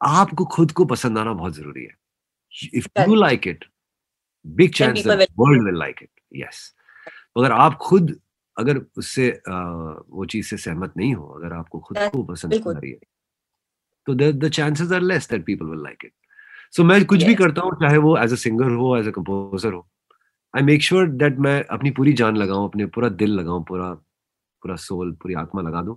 आपको 0.00 0.44
खुद 0.44 0.72
को 0.72 0.84
पसंद 0.84 1.18
आना 1.18 1.32
बहुत 1.32 1.54
ज़रूरी 1.54 1.84
है। 1.84 1.96
If 2.74 2.86
you 3.00 3.14
like 3.14 3.48
it 3.48 3.64
big 4.46 4.72
chance 4.74 5.06
world 5.06 5.64
will 5.64 5.78
like 5.78 6.02
it 6.02 6.10
yes 6.36 6.74
अगर 7.36 7.52
आप 7.52 7.74
खुद 7.82 8.16
अगर 8.58 8.78
उससे 8.96 9.42
वो 9.48 10.24
चीज़ 10.24 10.46
से 10.46 10.56
सहमत 10.56 10.92
नहीं 10.96 11.14
हो 11.14 11.26
अगर 11.26 11.52
आपको 11.52 11.78
खुद 11.78 11.98
को 11.98 12.22
पसंद 12.22 12.54
आ 12.54 12.72
रही 12.72 12.90
है 12.90 12.98
तो 14.06 14.14
the 14.14 14.48
chances 14.48 14.92
are 14.92 15.00
less 15.00 15.30
that 15.30 15.44
people 15.46 15.66
will 15.66 15.82
like 15.82 16.04
it 16.04 16.12
so 16.76 16.84
मैं 16.84 17.04
कुछ 17.04 17.22
भी 17.22 17.34
करता 17.34 17.62
हूँ 17.62 17.72
चाहे 17.72 17.96
वो 17.96 18.18
एज 18.18 18.32
अ 18.32 18.36
सिंगर 18.36 18.70
हो 18.70 18.96
एज 18.96 19.08
अ 19.08 19.10
कंपोजर 19.10 19.72
हो 19.72 19.88
आई 20.56 20.62
मेक 20.62 20.82
श्योर 20.82 21.08
दैट 21.08 21.38
मैं 21.38 21.64
अपनी 21.64 21.90
पूरी 21.90 22.12
जान 22.12 22.36
लगाऊँ 22.36 22.68
अपने 22.68 22.86
पूरा 22.86 23.08
दिल 23.08 23.30
लगाऊँ 23.30 23.64
पूरा 23.64 23.92
पूरा 24.62 24.76
सोल 24.76 25.12
पूरी 25.12 25.34
आत्मा 25.34 25.62
लगा 25.62 25.82
दूँ। 25.82 25.96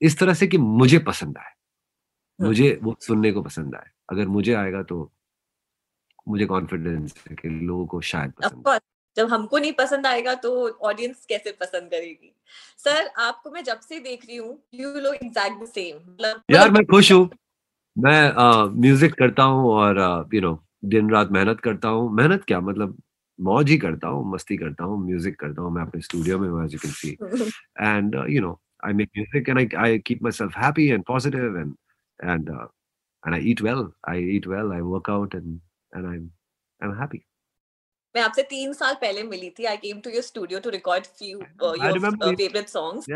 इस 0.00 0.18
तरह 0.18 0.34
से 0.34 0.46
कि 0.46 0.58
मुझे 0.58 0.98
पसंद 0.98 1.38
आए 1.38 1.44
हम्म। 1.44 2.46
मुझे 2.46 2.80
वो 2.82 2.96
सुनने 3.00 3.32
को 3.32 3.42
पसंद 3.42 3.74
आए। 3.74 3.90
अगर 4.10 4.28
मुझे 4.28 4.54
आएगा 4.54 4.82
तो 4.82 5.12
मुझे 6.28 6.46
कॉन्फिडेंस 6.46 7.24
है 7.30 7.36
कि 7.36 7.48
लोगों 7.48 7.86
को 7.86 8.00
शायद 8.00 8.32
पसंद 8.32 8.62
जब 9.18 9.28
हमको 9.32 9.58
नहीं 9.58 9.72
पसंद 9.78 10.06
आएगा 10.06 10.34
तो 10.44 10.50
ऑडियंस 10.90 11.24
कैसे 11.28 11.52
पसंद 11.60 11.90
करेगी? 11.90 12.32
सर 12.84 13.10
आपको 13.26 13.50
मैं 13.50 13.64
जब 13.64 13.80
से 13.88 13.98
देख 14.00 14.26
रही 14.26 14.36
हूँ 14.36 14.58
you 14.74 14.92
look 15.00 15.14
exact 15.14 15.62
the 15.62 15.66
same 15.68 15.96
मतलब 15.96 16.42
यार 16.50 16.70
मैं 16.70 16.84
खुश 16.92 17.12
हूँ। 17.12 17.28
मैं 17.96 18.22
म्यूज़िक 18.80 19.14
करता 19.18 19.42
हूँ 19.42 19.70
और 19.72 19.98
यू 20.34 20.40
नो 20.40 20.58
दिन 20.94 21.10
रात 21.10 21.30
मेहनत 21.32 21.60
करता 21.60 21.88
हूँ। 21.88 22.10
मेहनत 22.16 22.44
क्या? 22.48 22.60
मतलब 22.60 22.96
मौज 23.38 23.70
ही 23.70 23.76
करता 23.78 24.08
हूँ 24.08 24.30
मस्ती 24.32 24.56
करता 24.56 24.84
हूँ 24.84 24.98
म्यूज़िक 25.04 25.38
करता 25.40 25.62
हूँ 25.62 25.70
मैं 25.72 25.82
अपने 25.82 26.00
स्टूडियो 26.02 26.38
में 26.38 26.64
as 26.64 26.72
you 26.74 26.78
can 26.82 26.92
see 26.92 27.16
and 27.88 28.16
uh, 28.20 28.24
you 28.36 28.40
know 28.44 28.54
i 28.88 28.92
make 29.00 29.10
music 29.18 29.48
and 29.48 29.60
i, 29.60 29.66
I 29.84 29.98
keep 30.08 30.24
myself 30.26 30.56
happy 30.62 30.86
and 30.96 31.04
positive 31.10 31.58
and 31.60 31.76
and 32.32 32.50
uh, 32.50 32.66
and 33.22 33.34
i 33.34 33.40
eat 33.40 33.62
well. 33.68 33.84
I 34.04 34.16
eat 34.36 34.46
well 34.46 34.72
i 34.72 34.80
work 34.82 35.10
out 35.16 35.34
and 35.40 35.60
and 35.92 36.10
i'm 36.12 36.24
i'm 36.80 36.96
happy. 37.02 37.20
मैं 38.14 38.22
आपसे 38.22 38.42
तीन 38.42 38.72
साल 38.72 38.94
पहले 38.94 39.22
मिली 39.22 39.50
थी 39.58 39.64
I 39.64 39.76
came 39.76 40.00
to 40.00 40.10
your 40.10 40.22
studio 40.22 40.60
to 40.60 40.70
record 40.70 41.04
few 41.18 41.38
your 41.38 42.34
favourite 42.36 42.68
songs 42.68 43.06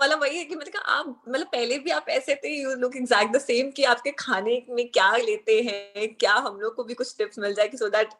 मतलब 0.00 0.20
वही 0.20 0.38
है 0.38 0.44
कि 0.44 0.54
कहा 0.54 0.80
आप 0.92 1.22
मतलब 1.28 1.46
पहले 1.46 1.78
भी 1.78 1.90
आप 1.90 2.08
ऐसे 2.08 2.34
थे 2.34 2.54
you 2.62 2.74
look 2.74 2.96
exact 2.96 3.32
the 3.32 3.40
same 3.40 3.70
कि 3.70 3.84
आपके 3.84 4.10
खाने 4.18 4.62
में 4.70 4.88
क्या 4.88 5.10
लेते 5.16 5.60
हैं 5.62 6.08
क्या 6.14 6.34
हम 6.46 6.58
लोग 6.60 6.74
को 6.76 6.84
भी 6.84 6.94
कुछ 6.94 7.14
टिप्स 7.18 7.38
मिल 7.38 7.54
जाए 7.54 7.68
कि 7.68 7.76
सो 7.76 7.88
दैट 7.88 8.14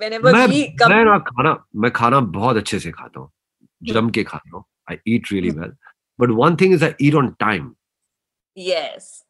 व्हेनेवर 0.00 0.32
मैं 0.32 0.46
वी 0.46 0.60
मैं 0.60 0.76
कम 0.76 0.92
ना 1.04 1.18
खाना 1.30 1.56
मैं 1.76 1.90
खाना 1.92 2.20
बहुत 2.36 2.56
अच्छे 2.56 2.78
से 2.80 2.90
खाता 2.90 3.20
हूँ 3.20 3.30
जम 3.92 4.10
के 4.10 4.24
खाता 4.24 4.56
हूँ 4.56 4.64
I 4.90 4.98
eat 5.08 5.32
really 5.32 5.50
well 5.50 5.72
but 6.18 6.30
one 6.34 6.56
thing 6.56 6.74
is 6.74 6.84
I 6.84 6.92
eat 7.02 7.14
on 7.14 7.28
time 7.40 7.74
yes 8.56 9.24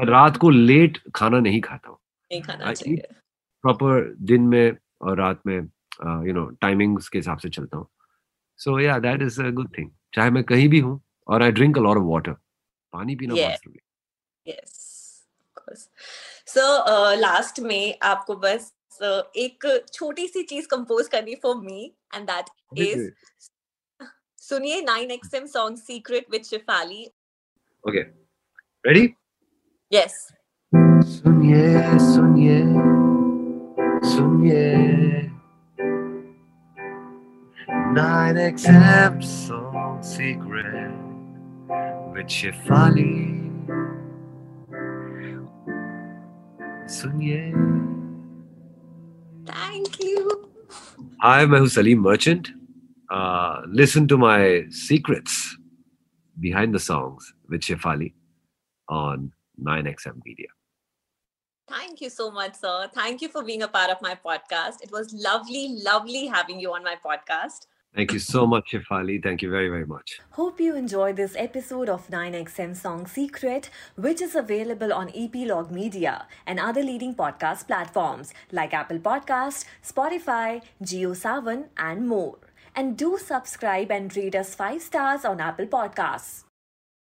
रात 0.00 0.36
को 0.36 0.50
लेट 0.50 0.98
खाना 1.14 1.40
नहीं 1.40 1.60
खाता 1.60 1.88
हूँ। 1.88 1.98
नहीं 2.32 2.42
खाना 2.42 2.70
I 2.70 2.74
चाहिए। 2.74 3.08
प्रॉपर 3.64 4.14
दिन 4.30 4.42
में 4.48 4.76
और 5.02 5.18
रात 5.18 5.40
में 5.46 5.56
यू 6.26 6.32
नो 6.32 6.44
टाइमिंग्स 6.60 7.08
के 7.08 7.18
हिसाब 7.18 7.38
से 7.38 7.48
चलता 7.48 7.76
हूँ। 7.76 7.88
So 8.58 8.78
yeah 8.80 8.98
that 8.98 9.22
is 9.22 9.40
a 9.42 9.50
good 9.50 9.76
thing 9.78 9.90
चाहे 10.14 10.30
मैं 10.30 10.44
कहीं 10.44 10.68
भी 10.68 10.78
हूँ 10.80 11.00
और 11.28 11.42
I 11.42 11.52
drink 11.52 11.78
a 11.78 11.80
lot 11.80 11.96
of 11.98 12.04
water 12.04 12.32
पानी 12.92 13.16
पीना 13.16 13.34
Yeah. 13.34 13.48
बहुत 13.48 13.60
ज़रूरी 13.60 13.80
yes 14.46 14.78
of 15.38 15.62
course. 15.62 15.82
So 16.46 16.62
uh, 16.92 17.12
last 17.18 17.58
में 17.60 17.98
आपको 18.02 18.36
बस 18.36 18.72
uh, 19.02 19.22
एक 19.36 19.66
छोटी 19.92 20.26
सी 20.28 20.42
चीज़ 20.42 20.66
कंपोज 20.68 21.08
करनी 21.08 21.34
for 21.42 21.56
me 21.56 21.84
and 22.14 22.26
that 22.30 22.50
is 22.78 23.10
सुनिए 24.42 24.80
9xm 24.82 25.46
song 25.48 25.78
secret 25.78 26.26
with 26.30 26.42
Shifali 26.44 27.04
okay 27.84 28.00
ready 28.84 29.04
yes 29.92 30.16
सुनिए 31.12 31.98
soñé, 32.32 32.64
soñé. 34.02 35.30
Nine 37.92 38.38
accepts 38.38 39.28
song 39.48 40.02
secret, 40.02 40.90
which 42.12 42.44
is 42.44 42.54
funny, 42.66 43.50
soñé. 46.86 47.52
Thank 49.44 50.00
you. 50.00 50.48
I'm 51.20 51.50
Mahu 51.50 51.68
Salim 51.68 52.00
Merchant. 52.00 52.50
Uh, 53.10 53.60
listen 53.66 54.08
to 54.08 54.16
my 54.16 54.64
secrets 54.70 55.58
behind 56.40 56.74
the 56.74 56.78
songs 56.80 57.34
with 57.48 57.60
Shefali 57.60 58.14
on 58.88 59.32
9XM 59.62 60.24
Media. 60.24 60.48
Thank 61.72 62.02
you 62.02 62.10
so 62.10 62.30
much, 62.30 62.56
sir. 62.56 62.90
Thank 62.94 63.22
you 63.22 63.28
for 63.28 63.42
being 63.42 63.62
a 63.62 63.68
part 63.68 63.90
of 63.90 64.02
my 64.02 64.14
podcast. 64.14 64.82
It 64.82 64.92
was 64.92 65.14
lovely, 65.14 65.76
lovely 65.82 66.26
having 66.26 66.60
you 66.60 66.74
on 66.74 66.84
my 66.84 66.96
podcast. 67.04 67.66
Thank 67.94 68.12
you 68.12 68.18
so 68.18 68.46
much, 68.46 68.72
Shefali. 68.72 69.22
Thank 69.22 69.40
you 69.40 69.50
very, 69.50 69.70
very 69.70 69.86
much. 69.86 70.20
Hope 70.32 70.60
you 70.60 70.74
enjoyed 70.74 71.16
this 71.16 71.34
episode 71.36 71.88
of 71.88 72.08
9XM 72.08 72.76
Song 72.76 73.06
Secret, 73.06 73.70
which 73.96 74.20
is 74.20 74.34
available 74.34 74.92
on 74.92 75.10
Epilogue 75.14 75.70
Media 75.70 76.26
and 76.46 76.60
other 76.60 76.82
leading 76.82 77.14
podcast 77.14 77.66
platforms 77.66 78.34
like 78.50 78.74
Apple 78.74 78.98
Podcast, 78.98 79.64
Spotify, 79.82 80.62
JioSavan, 80.82 81.68
and 81.78 82.06
more. 82.06 82.38
And 82.76 82.96
do 82.98 83.18
subscribe 83.18 83.90
and 83.90 84.14
rate 84.16 84.34
us 84.34 84.54
5 84.54 84.82
stars 84.82 85.24
on 85.24 85.40
Apple 85.40 85.66
Podcasts. 85.66 86.44